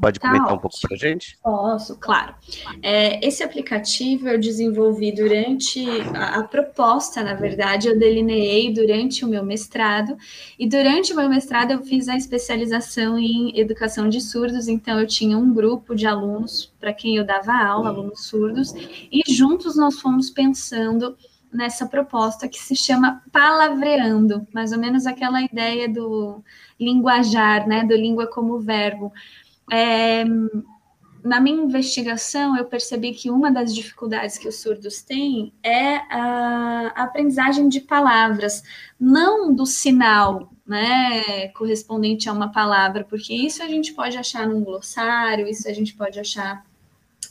Pode 0.00 0.20
tá 0.20 0.28
comentar 0.28 0.46
ótimo. 0.46 0.58
um 0.58 0.60
pouco 0.60 0.80
para 0.80 0.94
a 0.94 0.98
gente? 0.98 1.38
Posso, 1.42 1.96
claro. 1.96 2.34
É, 2.82 3.26
esse 3.26 3.42
aplicativo 3.42 4.28
eu 4.28 4.38
desenvolvi 4.38 5.10
durante 5.10 5.84
a, 6.14 6.38
a, 6.38 6.42
proposta, 6.44 7.22
na 7.22 7.34
verdade, 7.34 7.88
eu 7.88 7.98
delineei 7.98 8.72
durante 8.72 9.24
o 9.24 9.28
meu 9.28 9.44
mestrado, 9.44 10.16
e 10.58 10.68
durante 10.68 11.12
o 11.12 11.16
meu 11.16 11.28
mestrado 11.28 11.72
eu 11.72 11.82
fiz 11.82 12.08
a 12.08 12.16
especialização 12.16 13.18
em 13.18 13.58
educação 13.58 14.08
de 14.08 14.20
surdos, 14.20 14.68
então 14.68 15.00
eu 15.00 15.06
tinha 15.06 15.36
um 15.36 15.52
grupo 15.52 15.96
de 15.96 16.06
alunos 16.06 16.72
para 16.78 16.92
quem 16.92 17.16
eu 17.16 17.24
dava 17.24 17.52
aula, 17.52 17.88
alunos 17.88 18.26
surdos, 18.26 18.72
e 19.10 19.22
juntos 19.28 19.76
nós 19.76 20.00
fomos 20.00 20.30
pensando 20.30 21.16
nessa 21.52 21.86
proposta 21.86 22.46
que 22.46 22.58
se 22.58 22.76
chama 22.76 23.22
palavreando, 23.32 24.46
mais 24.52 24.70
ou 24.72 24.78
menos 24.78 25.06
aquela 25.06 25.42
ideia 25.42 25.88
do 25.88 26.42
linguajar, 26.78 27.66
né, 27.66 27.84
do 27.84 27.96
língua 27.96 28.26
como 28.26 28.60
verbo. 28.60 29.12
É, 29.70 30.24
na 31.24 31.40
minha 31.40 31.62
investigação, 31.62 32.56
eu 32.56 32.64
percebi 32.64 33.12
que 33.12 33.30
uma 33.30 33.50
das 33.50 33.74
dificuldades 33.74 34.38
que 34.38 34.48
os 34.48 34.56
surdos 34.60 35.02
têm 35.02 35.52
é 35.62 35.96
a, 36.10 36.92
aprendizagem 36.96 37.68
de 37.68 37.80
palavras, 37.80 38.62
não 38.98 39.54
do 39.54 39.66
sinal, 39.66 40.50
né, 40.66 41.48
correspondente 41.48 42.28
a 42.28 42.32
uma 42.32 42.50
palavra, 42.50 43.04
porque 43.04 43.34
isso 43.34 43.62
a 43.62 43.68
gente 43.68 43.92
pode 43.92 44.16
achar 44.16 44.46
num 44.46 44.62
glossário, 44.62 45.48
isso 45.48 45.68
a 45.68 45.72
gente 45.72 45.94
pode 45.94 46.18
achar 46.18 46.64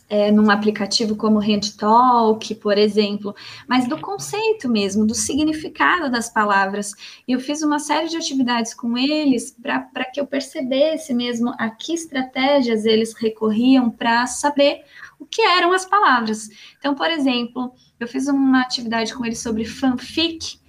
é, 0.10 0.32
num 0.32 0.50
aplicativo 0.50 1.16
como 1.16 1.40
HandTalk, 1.40 2.56
por 2.56 2.78
exemplo, 2.78 3.36
mas 3.68 3.88
do 3.88 4.00
conceito 4.00 4.70
mesmo, 4.70 5.06
do 5.06 5.14
significado 5.14 6.10
das 6.10 6.30
palavras. 6.30 6.94
E 7.28 7.34
eu 7.34 7.40
fiz 7.40 7.62
uma 7.62 7.80
série 7.80 8.08
de 8.08 8.18
atividades 8.18 8.74
com 8.74 8.98
eles 8.98 9.56
para 9.62 10.06
que 10.06 10.20
eu 10.20 10.26
percebesse 10.26 11.14
mesmo 11.14 11.54
a 11.58 11.70
que 11.70 11.94
estratégias 11.94 12.86
eles 12.86 13.14
recorriam 13.14 13.90
para 13.90 14.26
saber 14.28 14.84
o 15.20 15.26
que 15.26 15.42
eram 15.42 15.74
as 15.74 15.86
palavras. 15.86 16.50
Então, 16.80 16.96
por 16.96 17.10
exemplo, 17.10 17.74
eu 18.00 18.08
fiz 18.08 18.28
uma 18.28 18.62
atividade 18.62 19.14
com 19.14 19.26
eles 19.26 19.40
sobre 19.40 19.66
fanfic 19.66 20.60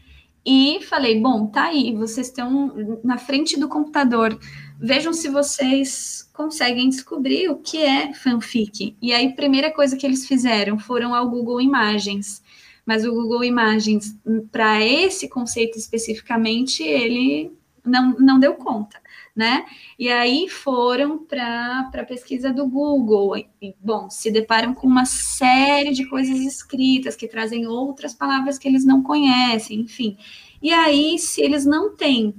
e 0.45 0.81
falei: 0.83 1.21
bom, 1.21 1.47
tá 1.47 1.65
aí, 1.65 1.95
vocês 1.95 2.29
estão 2.29 2.73
na 3.05 3.19
frente 3.19 3.59
do 3.59 3.69
computador 3.69 4.39
Vejam 4.81 5.13
se 5.13 5.29
vocês 5.29 6.31
conseguem 6.33 6.89
descobrir 6.89 7.49
o 7.49 7.57
que 7.57 7.79
é 7.79 8.15
fanfic. 8.15 8.97
E 9.03 9.13
aí, 9.13 9.35
primeira 9.35 9.73
coisa 9.73 9.97
que 9.97 10.07
eles 10.07 10.27
fizeram 10.27 10.79
foram 10.79 11.15
ao 11.15 11.29
Google 11.29 11.61
Imagens. 11.61 12.43
Mas 12.87 13.05
o 13.05 13.13
Google 13.13 13.45
Imagens, 13.45 14.17
para 14.53 14.83
esse 14.83 15.29
conceito 15.29 15.77
especificamente, 15.77 16.83
ele 16.83 17.53
não, 17.85 18.17
não 18.19 18.39
deu 18.39 18.55
conta, 18.55 19.01
né? 19.35 19.67
E 19.99 20.09
aí 20.09 20.49
foram 20.49 21.19
para 21.19 21.91
a 21.93 22.05
pesquisa 22.05 22.53
do 22.53 22.67
Google. 22.67 23.37
E, 23.37 23.75
bom, 23.81 24.09
se 24.09 24.31
deparam 24.31 24.75
com 24.75 24.87
uma 24.87 25.05
série 25.05 25.91
de 25.91 26.07
coisas 26.07 26.39
escritas 26.39 27.17
que 27.17 27.27
trazem 27.27 27.67
outras 27.67 28.15
palavras 28.15 28.59
que 28.59 28.69
eles 28.69 28.85
não 28.85 29.03
conhecem, 29.03 29.81
enfim. 29.81 30.17
E 30.63 30.73
aí, 30.73 31.19
se 31.19 31.43
eles 31.43 31.67
não 31.67 31.95
têm 31.95 32.35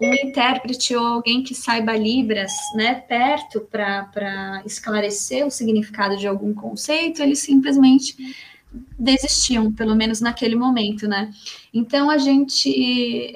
um 0.00 0.12
intérprete 0.12 0.94
ou 0.94 1.06
alguém 1.06 1.42
que 1.42 1.54
saiba 1.54 1.96
Libras, 1.96 2.52
né, 2.74 2.94
perto 2.94 3.60
para 3.60 4.62
esclarecer 4.64 5.46
o 5.46 5.50
significado 5.50 6.16
de 6.16 6.26
algum 6.26 6.52
conceito, 6.52 7.22
eles 7.22 7.38
simplesmente 7.40 8.16
desistiam, 8.98 9.72
pelo 9.72 9.94
menos 9.94 10.20
naquele 10.20 10.54
momento, 10.54 11.08
né? 11.08 11.30
Então 11.72 12.10
a 12.10 12.18
gente, 12.18 12.68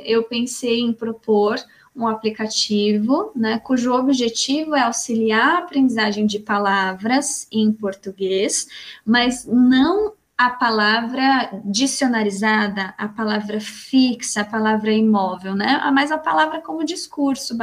eu 0.04 0.24
pensei 0.24 0.80
em 0.80 0.92
propor 0.92 1.56
um 1.94 2.06
aplicativo, 2.06 3.32
né, 3.34 3.58
cujo 3.58 3.92
objetivo 3.92 4.74
é 4.74 4.82
auxiliar 4.82 5.56
a 5.56 5.58
aprendizagem 5.58 6.26
de 6.26 6.38
palavras 6.38 7.48
em 7.50 7.72
português, 7.72 8.68
mas 9.04 9.44
não 9.44 10.12
a 10.40 10.48
palavra 10.48 11.60
dicionarizada, 11.66 12.94
a 12.96 13.06
palavra 13.06 13.60
fixa, 13.60 14.40
a 14.40 14.44
palavra 14.44 14.90
imóvel, 14.90 15.54
né? 15.54 15.78
Mas 15.92 16.10
a 16.10 16.16
palavra 16.16 16.62
como 16.62 16.82
discurso, 16.82 17.54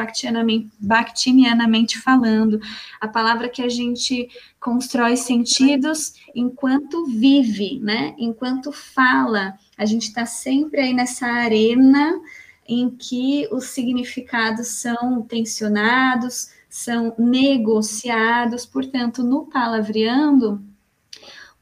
bactinianamente 0.79 1.97
falando, 1.97 2.61
a 3.01 3.07
palavra 3.07 3.49
que 3.49 3.63
a 3.63 3.67
gente 3.67 4.29
constrói 4.59 5.17
sentidos 5.17 6.13
enquanto 6.35 7.07
vive, 7.07 7.79
né? 7.79 8.13
Enquanto 8.15 8.71
fala. 8.71 9.57
A 9.75 9.83
gente 9.83 10.09
está 10.09 10.27
sempre 10.27 10.79
aí 10.81 10.93
nessa 10.93 11.25
arena 11.25 12.21
em 12.67 12.91
que 12.91 13.47
os 13.51 13.69
significados 13.69 14.67
são 14.67 15.23
tensionados, 15.23 16.51
são 16.69 17.15
negociados, 17.17 18.67
portanto, 18.67 19.23
no 19.23 19.47
palavreando, 19.47 20.61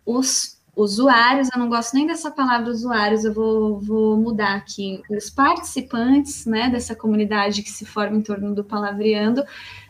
os 0.06 0.55
usuários, 0.76 1.50
eu 1.54 1.60
não 1.60 1.70
gosto 1.70 1.94
nem 1.94 2.06
dessa 2.06 2.30
palavra 2.30 2.70
usuários, 2.70 3.24
eu 3.24 3.34
vou, 3.34 3.80
vou 3.80 4.18
mudar 4.18 4.56
aqui. 4.56 5.02
Os 5.10 5.30
participantes 5.30 6.46
né, 6.46 6.70
dessa 6.70 6.96
comunidade 6.96 7.64
que 7.64 7.72
se 7.72 7.86
forma 7.86 8.18
em 8.18 8.22
torno 8.22 8.54
do 8.54 8.64
palavreando 8.64 9.44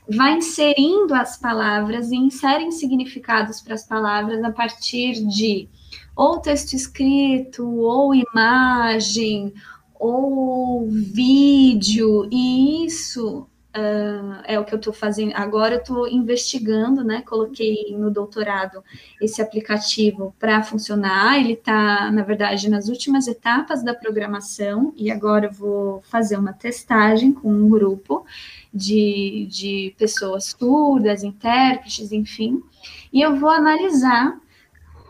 vai 0.07 0.35
inserindo 0.35 1.15
as 1.15 1.37
palavras 1.37 2.11
e 2.11 2.15
inserem 2.15 2.71
significados 2.71 3.59
para 3.61 3.73
as 3.73 3.87
palavras 3.87 4.43
a 4.43 4.51
partir 4.51 5.25
de 5.25 5.67
ou 6.15 6.39
texto 6.39 6.73
escrito, 6.73 7.67
ou 7.67 8.13
imagem, 8.13 9.53
ou 9.99 10.87
vídeo, 10.87 12.27
e 12.31 12.85
isso 12.85 13.47
Uh, 13.77 14.39
é 14.45 14.57
o 14.57 14.63
que 14.63 14.73
eu 14.73 14.77
estou 14.77 14.93
fazendo 14.93 15.33
agora. 15.35 15.75
Eu 15.75 15.79
estou 15.79 16.07
investigando, 16.07 17.03
né? 17.03 17.21
Coloquei 17.23 17.93
no 17.97 18.09
doutorado 18.09 18.81
esse 19.19 19.41
aplicativo 19.41 20.33
para 20.39 20.63
funcionar. 20.63 21.37
Ele 21.37 21.53
está, 21.53 22.09
na 22.09 22.23
verdade, 22.23 22.69
nas 22.69 22.87
últimas 22.87 23.27
etapas 23.27 23.83
da 23.83 23.93
programação 23.93 24.93
e 24.95 25.11
agora 25.11 25.47
eu 25.47 25.51
vou 25.51 26.01
fazer 26.03 26.37
uma 26.37 26.53
testagem 26.53 27.33
com 27.33 27.51
um 27.51 27.69
grupo 27.69 28.25
de, 28.73 29.45
de 29.49 29.93
pessoas 29.97 30.55
surdas, 30.57 31.21
intérpretes, 31.21 32.13
enfim, 32.13 32.63
e 33.11 33.21
eu 33.21 33.35
vou 33.35 33.49
analisar 33.49 34.39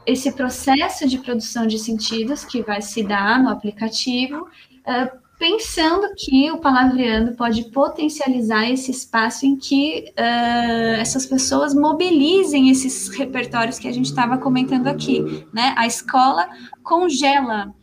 esse 0.06 0.32
processo 0.32 1.08
de 1.08 1.20
produção 1.20 1.68
de 1.68 1.78
sentidos 1.78 2.44
que 2.46 2.64
vai 2.64 2.82
se 2.82 3.04
dar 3.04 3.42
no 3.42 3.50
aplicativo. 3.50 4.48
Uh, 4.86 5.25
pensando 5.38 6.08
que 6.18 6.52
o 6.52 6.58
palavreando 6.60 7.36
pode 7.36 7.70
potencializar 7.72 8.70
esse 8.70 8.92
espaço 8.92 9.46
em 9.46 9.56
que 9.56 10.06
uh, 10.18 11.00
essas 11.00 11.26
pessoas 11.26 11.74
mobilizem 11.74 12.70
esses 12.70 13.10
repertórios 13.10 13.78
que 13.78 13.88
a 13.88 13.92
gente 13.92 14.06
estava 14.06 14.38
comentando 14.38 14.88
aqui, 14.88 15.46
né? 15.54 15.74
A 15.78 15.86
escola 15.86 16.48
congela 16.84 17.74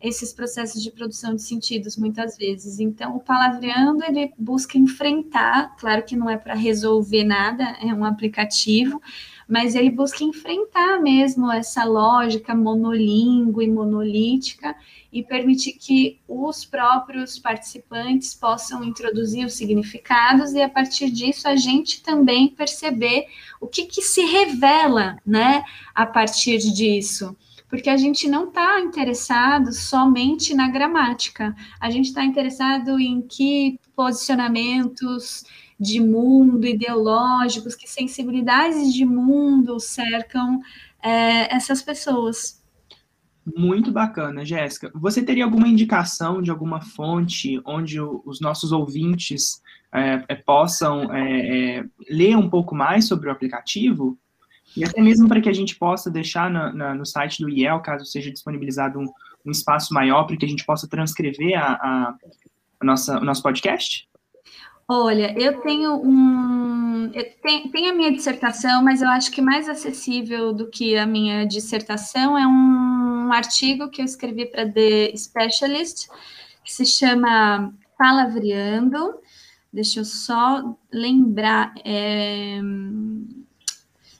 esses 0.00 0.32
processos 0.32 0.82
de 0.82 0.90
produção 0.90 1.34
de 1.34 1.42
sentidos 1.42 1.96
muitas 1.96 2.36
vezes. 2.36 2.80
Então, 2.80 3.16
o 3.16 3.20
palavreando 3.20 4.02
ele 4.04 4.32
busca 4.38 4.78
enfrentar, 4.78 5.76
claro 5.76 6.02
que 6.02 6.16
não 6.16 6.30
é 6.30 6.38
para 6.38 6.54
resolver 6.54 7.24
nada, 7.24 7.76
é 7.82 7.92
um 7.92 8.04
aplicativo, 8.04 9.00
mas 9.50 9.74
ele 9.74 9.90
busca 9.90 10.22
enfrentar 10.22 11.00
mesmo 11.00 11.50
essa 11.50 11.82
lógica 11.82 12.54
monolíngue 12.54 13.64
e 13.64 13.68
monolítica 13.68 14.76
e 15.12 15.24
permitir 15.24 15.72
que 15.72 16.20
os 16.28 16.64
próprios 16.64 17.36
participantes 17.36 18.32
possam 18.32 18.84
introduzir 18.84 19.44
os 19.44 19.54
significados 19.54 20.52
e 20.52 20.62
a 20.62 20.68
partir 20.68 21.10
disso 21.10 21.48
a 21.48 21.56
gente 21.56 22.00
também 22.00 22.46
perceber 22.46 23.26
o 23.60 23.66
que, 23.66 23.86
que 23.86 24.02
se 24.02 24.24
revela, 24.24 25.16
né, 25.26 25.64
a 25.92 26.06
partir 26.06 26.58
disso 26.58 27.36
porque 27.70 27.88
a 27.88 27.96
gente 27.96 28.28
não 28.28 28.48
está 28.48 28.80
interessado 28.80 29.72
somente 29.72 30.52
na 30.52 30.68
gramática, 30.68 31.54
a 31.80 31.88
gente 31.88 32.06
está 32.06 32.24
interessado 32.24 32.98
em 32.98 33.22
que 33.22 33.78
posicionamentos 33.94 35.44
de 35.78 36.00
mundo, 36.00 36.66
ideológicos, 36.66 37.74
que 37.74 37.88
sensibilidades 37.88 38.92
de 38.92 39.06
mundo 39.06 39.80
cercam 39.80 40.60
é, 41.02 41.54
essas 41.54 41.80
pessoas. 41.80 42.60
Muito 43.56 43.90
bacana, 43.90 44.44
Jéssica. 44.44 44.90
Você 44.94 45.22
teria 45.22 45.44
alguma 45.44 45.66
indicação 45.66 46.42
de 46.42 46.50
alguma 46.50 46.82
fonte 46.82 47.60
onde 47.64 47.98
os 48.00 48.40
nossos 48.40 48.72
ouvintes 48.72 49.62
é, 49.92 50.24
é, 50.28 50.34
possam 50.34 51.12
é, 51.14 51.78
é, 51.78 51.84
ler 52.08 52.36
um 52.36 52.50
pouco 52.50 52.74
mais 52.74 53.06
sobre 53.06 53.28
o 53.28 53.32
aplicativo? 53.32 54.18
E 54.76 54.84
até 54.84 55.00
mesmo 55.00 55.28
para 55.28 55.40
que 55.40 55.48
a 55.48 55.52
gente 55.52 55.76
possa 55.76 56.10
deixar 56.10 56.50
na, 56.50 56.72
na, 56.72 56.94
no 56.94 57.04
site 57.04 57.42
do 57.42 57.48
IEL, 57.48 57.80
caso 57.80 58.04
seja 58.04 58.30
disponibilizado 58.30 58.98
um, 58.98 59.06
um 59.44 59.50
espaço 59.50 59.92
maior, 59.92 60.24
para 60.24 60.36
que 60.36 60.44
a 60.44 60.48
gente 60.48 60.64
possa 60.64 60.88
transcrever 60.88 61.58
a, 61.58 61.72
a, 61.72 62.14
a 62.80 62.84
nossa, 62.84 63.18
o 63.18 63.24
nosso 63.24 63.42
podcast? 63.42 64.08
Olha, 64.92 65.32
eu 65.38 65.60
tenho 65.60 66.02
um. 66.02 67.12
Eu 67.14 67.24
tenho, 67.42 67.70
tenho, 67.70 67.92
a 67.92 67.94
minha 67.94 68.12
dissertação, 68.12 68.82
mas 68.82 69.00
eu 69.00 69.08
acho 69.08 69.30
que 69.30 69.40
mais 69.40 69.68
acessível 69.68 70.52
do 70.52 70.68
que 70.68 70.96
a 70.96 71.06
minha 71.06 71.44
dissertação 71.44 72.36
é 72.36 72.44
um 72.44 73.32
artigo 73.32 73.88
que 73.88 74.00
eu 74.00 74.04
escrevi 74.04 74.46
para 74.46 74.68
The 74.68 75.16
Specialist, 75.16 76.08
que 76.64 76.72
se 76.72 76.84
chama 76.84 77.72
Palavreando. 77.96 79.14
Deixa 79.72 80.00
eu 80.00 80.04
só 80.04 80.76
lembrar. 80.92 81.72
É, 81.84 82.60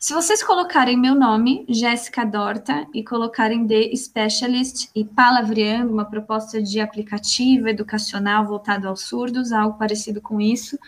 se 0.03 0.14
vocês 0.14 0.42
colocarem 0.42 0.96
meu 0.96 1.14
nome, 1.14 1.66
Jéssica 1.68 2.24
Dorta, 2.24 2.86
e 2.94 3.05
colocarem 3.05 3.66
The 3.66 3.94
Specialist 3.94 4.88
e 4.96 5.05
Palavreando, 5.05 5.92
uma 5.92 6.07
proposta 6.07 6.62
de 6.62 6.80
aplicativo 6.80 7.68
educacional 7.68 8.46
voltado 8.46 8.88
aos 8.88 9.03
surdos, 9.03 9.53
algo 9.53 9.76
parecido 9.76 10.18
com 10.22 10.40
isso, 10.40 10.78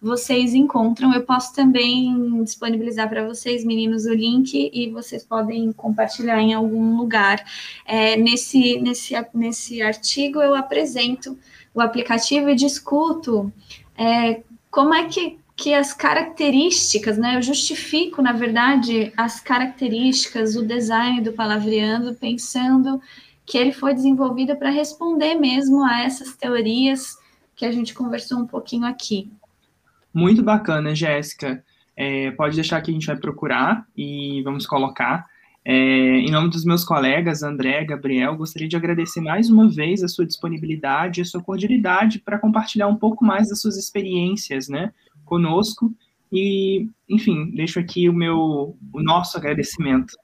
vocês 0.00 0.54
encontram. 0.54 1.12
Eu 1.12 1.22
posso 1.22 1.54
também 1.54 2.42
disponibilizar 2.42 3.10
para 3.10 3.26
vocês, 3.28 3.62
meninos, 3.62 4.06
o 4.06 4.14
link 4.14 4.70
e 4.72 4.90
vocês 4.90 5.22
podem 5.22 5.70
compartilhar 5.72 6.40
em 6.40 6.54
algum 6.54 6.96
lugar. 6.96 7.44
É, 7.84 8.16
nesse, 8.16 8.80
nesse, 8.80 9.14
nesse 9.34 9.82
artigo, 9.82 10.40
eu 10.40 10.54
apresento 10.54 11.38
o 11.74 11.80
aplicativo 11.82 12.48
e 12.48 12.54
discuto 12.54 13.52
é, 13.98 14.42
como 14.70 14.94
é 14.94 15.04
que 15.04 15.41
que 15.62 15.72
as 15.72 15.92
características, 15.94 17.16
né? 17.16 17.36
Eu 17.36 17.42
justifico, 17.42 18.20
na 18.20 18.32
verdade, 18.32 19.12
as 19.16 19.38
características, 19.38 20.56
o 20.56 20.66
design 20.66 21.20
do 21.20 21.32
Palavreando, 21.32 22.16
pensando 22.16 23.00
que 23.46 23.56
ele 23.56 23.70
foi 23.70 23.94
desenvolvido 23.94 24.56
para 24.56 24.70
responder 24.70 25.36
mesmo 25.36 25.84
a 25.84 26.02
essas 26.02 26.34
teorias 26.34 27.16
que 27.54 27.64
a 27.64 27.70
gente 27.70 27.94
conversou 27.94 28.40
um 28.40 28.46
pouquinho 28.46 28.84
aqui. 28.86 29.30
Muito 30.12 30.42
bacana, 30.42 30.96
Jéssica. 30.96 31.64
É, 31.96 32.32
pode 32.32 32.56
deixar 32.56 32.80
que 32.80 32.90
a 32.90 32.94
gente 32.94 33.06
vai 33.06 33.16
procurar 33.16 33.86
e 33.96 34.42
vamos 34.42 34.66
colocar. 34.66 35.24
É, 35.64 35.74
em 35.74 36.30
nome 36.32 36.50
dos 36.50 36.64
meus 36.64 36.84
colegas, 36.84 37.44
André, 37.44 37.84
Gabriel, 37.84 38.36
gostaria 38.36 38.66
de 38.66 38.74
agradecer 38.74 39.20
mais 39.20 39.48
uma 39.48 39.68
vez 39.68 40.02
a 40.02 40.08
sua 40.08 40.26
disponibilidade 40.26 41.20
e 41.20 41.22
a 41.22 41.24
sua 41.24 41.40
cordialidade 41.40 42.18
para 42.18 42.36
compartilhar 42.36 42.88
um 42.88 42.96
pouco 42.96 43.24
mais 43.24 43.48
das 43.48 43.60
suas 43.60 43.76
experiências, 43.76 44.68
né? 44.68 44.92
Conosco. 45.32 45.90
E, 46.30 46.86
enfim, 47.08 47.50
deixo 47.54 47.80
aqui 47.80 48.06
o 48.06 48.12
meu, 48.12 48.76
o 48.92 49.02
nosso 49.02 49.38
agradecimento. 49.38 50.14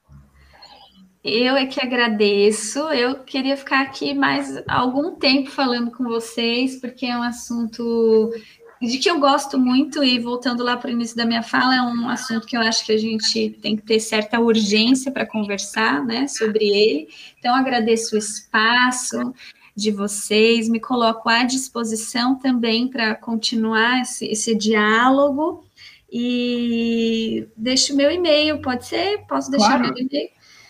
Eu 1.23 1.55
é 1.55 1.65
que 1.65 1.81
agradeço. 1.81 2.77
Eu 2.91 3.23
queria 3.23 3.57
ficar 3.57 3.81
aqui 3.81 4.13
mais 4.13 4.63
algum 4.67 5.15
tempo 5.15 5.49
falando 5.49 5.89
com 5.89 6.03
vocês, 6.03 6.79
porque 6.79 7.07
é 7.07 7.17
um 7.17 7.23
assunto 7.23 8.31
de 8.79 8.99
que 8.99 9.09
eu 9.09 9.19
gosto 9.19 9.59
muito, 9.59 10.01
e 10.03 10.19
voltando 10.19 10.63
lá 10.63 10.77
para 10.77 10.89
o 10.89 10.93
início 10.93 11.17
da 11.17 11.25
minha 11.25 11.43
fala, 11.43 11.75
é 11.75 11.81
um 11.81 12.07
assunto 12.07 12.47
que 12.47 12.55
eu 12.55 12.61
acho 12.61 12.85
que 12.85 12.93
a 12.93 12.97
gente 12.97 13.49
tem 13.61 13.75
que 13.75 13.81
ter 13.81 13.99
certa 13.99 14.39
urgência 14.39 15.11
para 15.11 15.25
conversar 15.25 16.05
né, 16.05 16.27
sobre 16.27 16.65
ele. 16.65 17.09
Então, 17.37 17.53
agradeço 17.53 18.15
o 18.15 18.17
espaço, 18.17 19.33
de 19.79 19.91
vocês, 19.91 20.67
me 20.67 20.79
coloco 20.79 21.29
à 21.29 21.43
disposição 21.43 22.35
também 22.35 22.87
para 22.87 23.15
continuar 23.15 24.01
esse, 24.01 24.25
esse, 24.25 24.55
diálogo 24.55 25.63
e 26.11 27.47
deixo 27.55 27.95
meu 27.95 28.11
e-mail, 28.11 28.61
pode 28.61 28.85
ser? 28.85 29.25
Posso 29.27 29.49
deixar 29.49 29.79
claro. 29.79 29.93
meu 29.93 30.05
e-mail? 30.05 30.29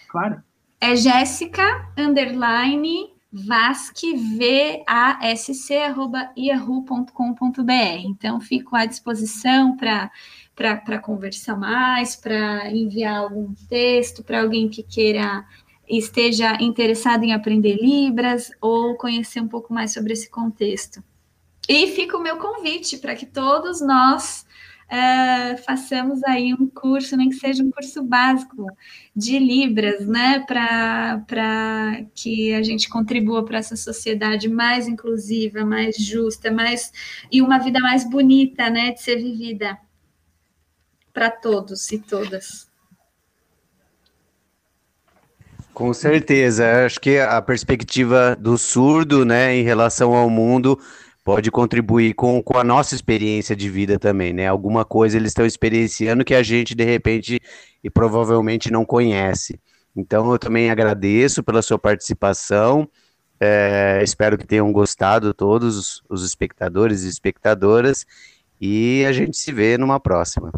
Claro. 0.09 0.43
É 0.79 0.95
Jéssica, 0.95 1.91
underline, 1.97 3.13
vasque, 3.31 4.15
V-A-S-C, 4.15 5.77
arroba 5.77 6.31
yahoo.com.br. 6.37 8.05
Então, 8.05 8.39
fico 8.39 8.75
à 8.75 8.85
disposição 8.85 9.75
para 9.75 10.11
para 10.55 10.99
conversar 10.99 11.55
mais, 11.55 12.17
para 12.17 12.69
enviar 12.69 13.19
algum 13.19 13.53
texto 13.69 14.21
para 14.21 14.41
alguém 14.41 14.67
que 14.67 14.83
queira 14.83 15.45
esteja 15.89 16.61
interessado 16.61 17.23
em 17.23 17.33
aprender 17.33 17.75
Libras 17.75 18.51
ou 18.61 18.95
conhecer 18.95 19.41
um 19.41 19.47
pouco 19.47 19.73
mais 19.73 19.91
sobre 19.91 20.13
esse 20.13 20.29
contexto. 20.29 21.03
E 21.67 21.87
fica 21.87 22.17
o 22.17 22.21
meu 22.21 22.37
convite 22.37 22.97
para 22.97 23.15
que 23.15 23.25
todos 23.25 23.81
nós 23.81 24.45
uh, 24.89 25.57
façamos 25.63 26.23
aí 26.23 26.53
um 26.53 26.67
curso, 26.67 27.15
nem 27.15 27.29
que 27.29 27.35
seja 27.35 27.63
um 27.63 27.71
curso 27.71 28.03
básico 28.03 28.65
de 29.15 29.39
Libras, 29.39 30.05
né, 30.07 30.39
para 30.39 32.03
que 32.13 32.53
a 32.53 32.63
gente 32.63 32.89
contribua 32.89 33.45
para 33.45 33.59
essa 33.59 33.75
sociedade 33.75 34.49
mais 34.49 34.87
inclusiva, 34.87 35.65
mais 35.65 35.95
justa, 35.95 36.51
mais 36.51 36.91
e 37.31 37.41
uma 37.41 37.59
vida 37.59 37.79
mais 37.79 38.07
bonita, 38.09 38.69
né, 38.69 38.91
de 38.91 39.01
ser 39.01 39.17
vivida 39.17 39.77
para 41.13 41.29
todos 41.29 41.91
e 41.91 41.99
todas. 41.99 42.68
Com 45.79 45.93
certeza, 45.93 46.85
acho 46.85 46.99
que 46.99 47.19
a 47.19 47.41
perspectiva 47.41 48.35
do 48.35 48.57
surdo, 48.57 49.23
né, 49.23 49.55
em 49.55 49.63
relação 49.63 50.13
ao 50.13 50.29
mundo, 50.29 50.77
pode 51.23 51.49
contribuir 51.49 52.15
com, 52.15 52.43
com 52.43 52.57
a 52.57 52.65
nossa 52.65 52.95
experiência 52.95 53.55
de 53.55 53.69
vida 53.69 53.97
também, 53.97 54.33
né? 54.33 54.45
Alguma 54.45 54.83
coisa 54.83 55.15
eles 55.15 55.29
estão 55.29 55.45
experienciando 55.45 56.25
que 56.25 56.35
a 56.35 56.43
gente, 56.43 56.75
de 56.75 56.83
repente, 56.83 57.39
e 57.81 57.89
provavelmente 57.89 58.69
não 58.69 58.83
conhece. 58.83 59.57
Então, 59.95 60.29
eu 60.29 60.37
também 60.37 60.69
agradeço 60.69 61.41
pela 61.41 61.61
sua 61.61 61.79
participação. 61.79 62.85
É, 63.39 64.01
espero 64.03 64.37
que 64.37 64.45
tenham 64.45 64.69
gostado 64.73 65.33
todos 65.33 66.03
os 66.09 66.25
espectadores 66.25 67.03
e 67.03 67.07
espectadoras. 67.07 68.05
E 68.59 69.05
a 69.05 69.13
gente 69.13 69.37
se 69.37 69.53
vê 69.53 69.77
numa 69.77 69.97
próxima. 69.97 70.51